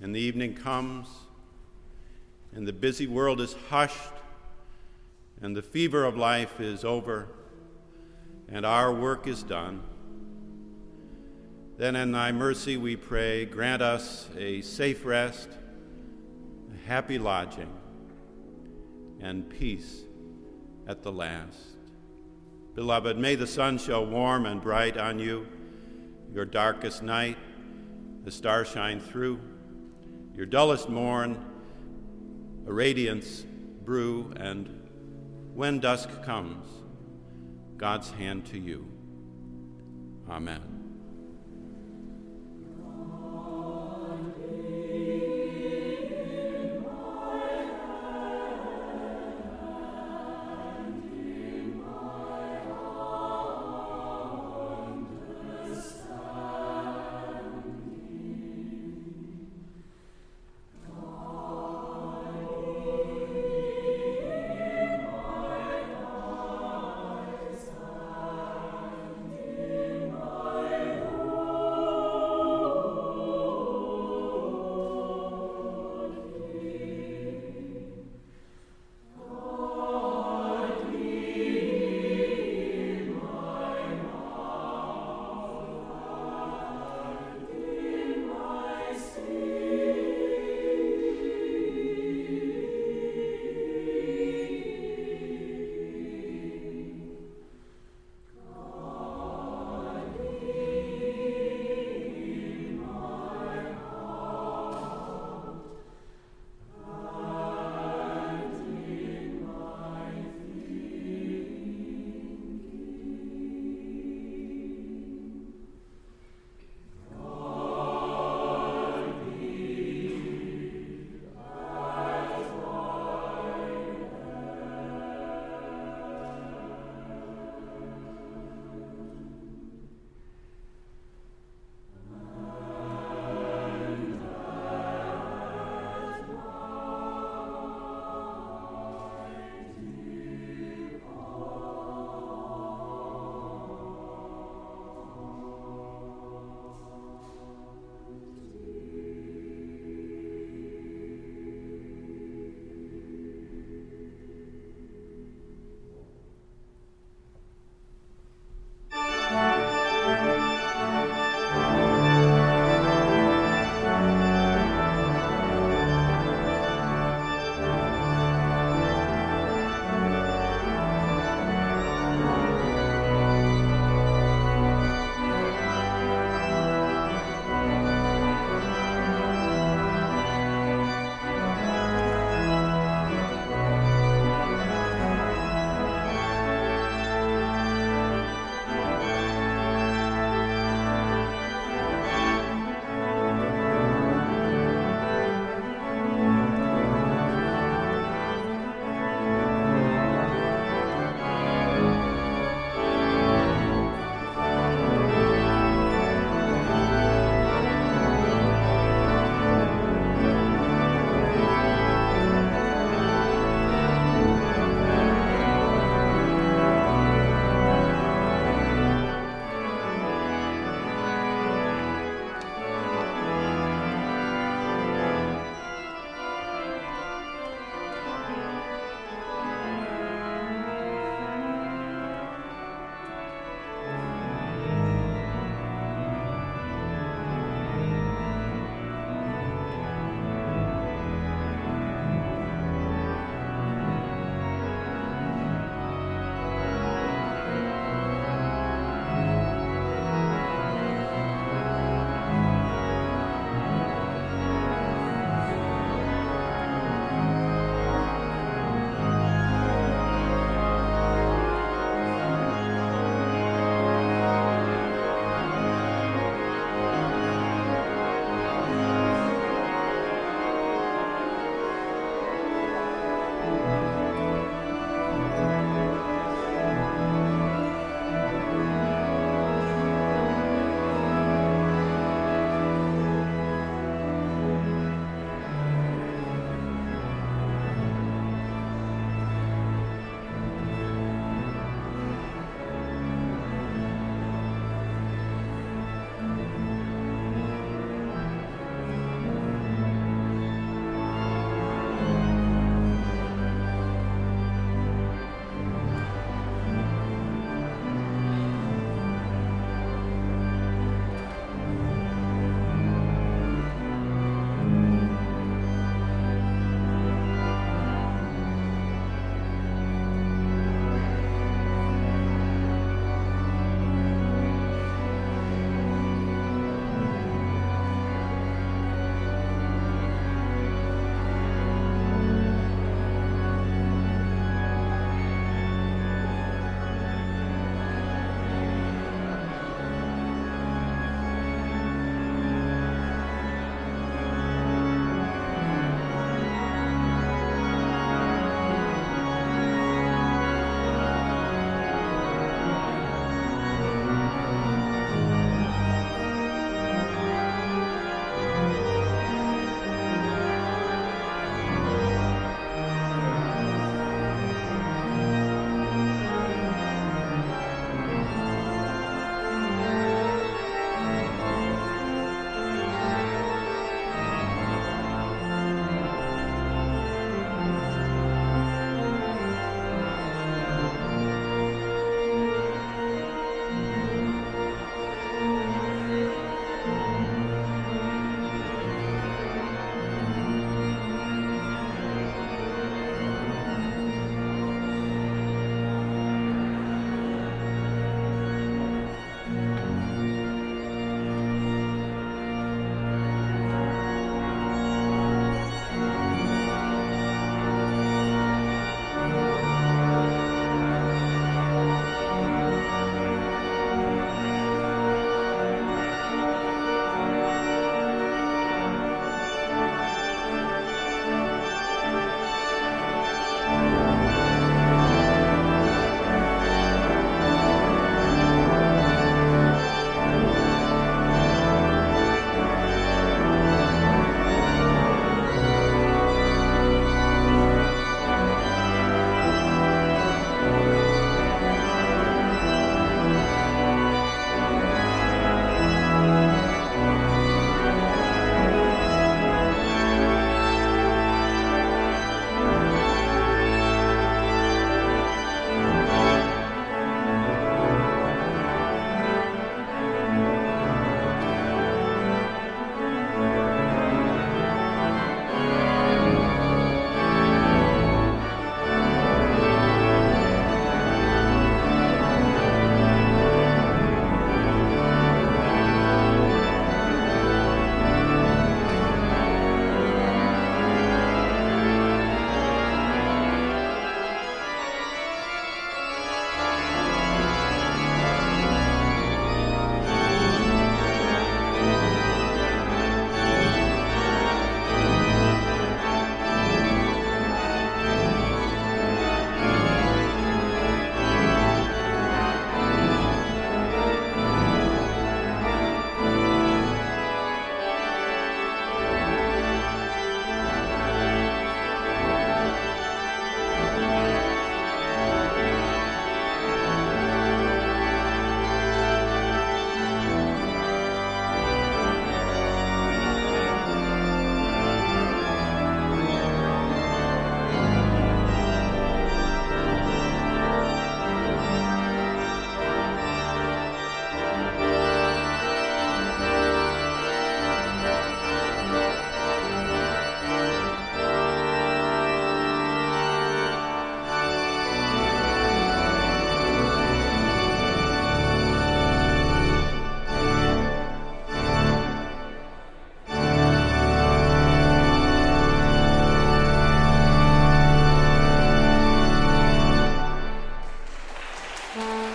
and 0.00 0.16
the 0.16 0.20
evening 0.20 0.54
comes 0.54 1.06
and 2.54 2.66
the 2.66 2.72
busy 2.72 3.06
world 3.06 3.42
is 3.42 3.54
hushed 3.68 4.14
and 5.42 5.54
the 5.54 5.60
fever 5.60 6.06
of 6.06 6.16
life 6.16 6.62
is 6.62 6.82
over 6.82 7.28
and 8.48 8.64
our 8.64 8.90
work 8.90 9.26
is 9.26 9.42
done. 9.42 9.82
Then 11.76 11.94
in 11.94 12.12
thy 12.12 12.32
mercy 12.32 12.78
we 12.78 12.96
pray, 12.96 13.44
grant 13.44 13.82
us 13.82 14.30
a 14.34 14.62
safe 14.62 15.04
rest, 15.04 15.50
a 16.72 16.88
happy 16.88 17.18
lodging, 17.18 17.70
and 19.24 19.48
peace 19.48 20.02
at 20.86 21.02
the 21.02 21.10
last. 21.10 21.58
Beloved, 22.74 23.16
may 23.16 23.34
the 23.34 23.46
sun 23.46 23.78
show 23.78 24.02
warm 24.02 24.44
and 24.44 24.60
bright 24.60 24.98
on 24.98 25.18
you, 25.18 25.46
your 26.32 26.44
darkest 26.44 27.02
night, 27.02 27.38
the 28.24 28.30
stars 28.30 28.68
shine 28.68 29.00
through, 29.00 29.40
your 30.34 30.44
dullest 30.44 30.90
morn, 30.90 31.42
a 32.66 32.72
radiance 32.72 33.46
brew, 33.84 34.30
and 34.36 34.68
when 35.54 35.80
dusk 35.80 36.22
comes, 36.22 36.66
God's 37.78 38.10
hand 38.10 38.44
to 38.46 38.58
you. 38.58 38.86
Amen. 40.28 40.83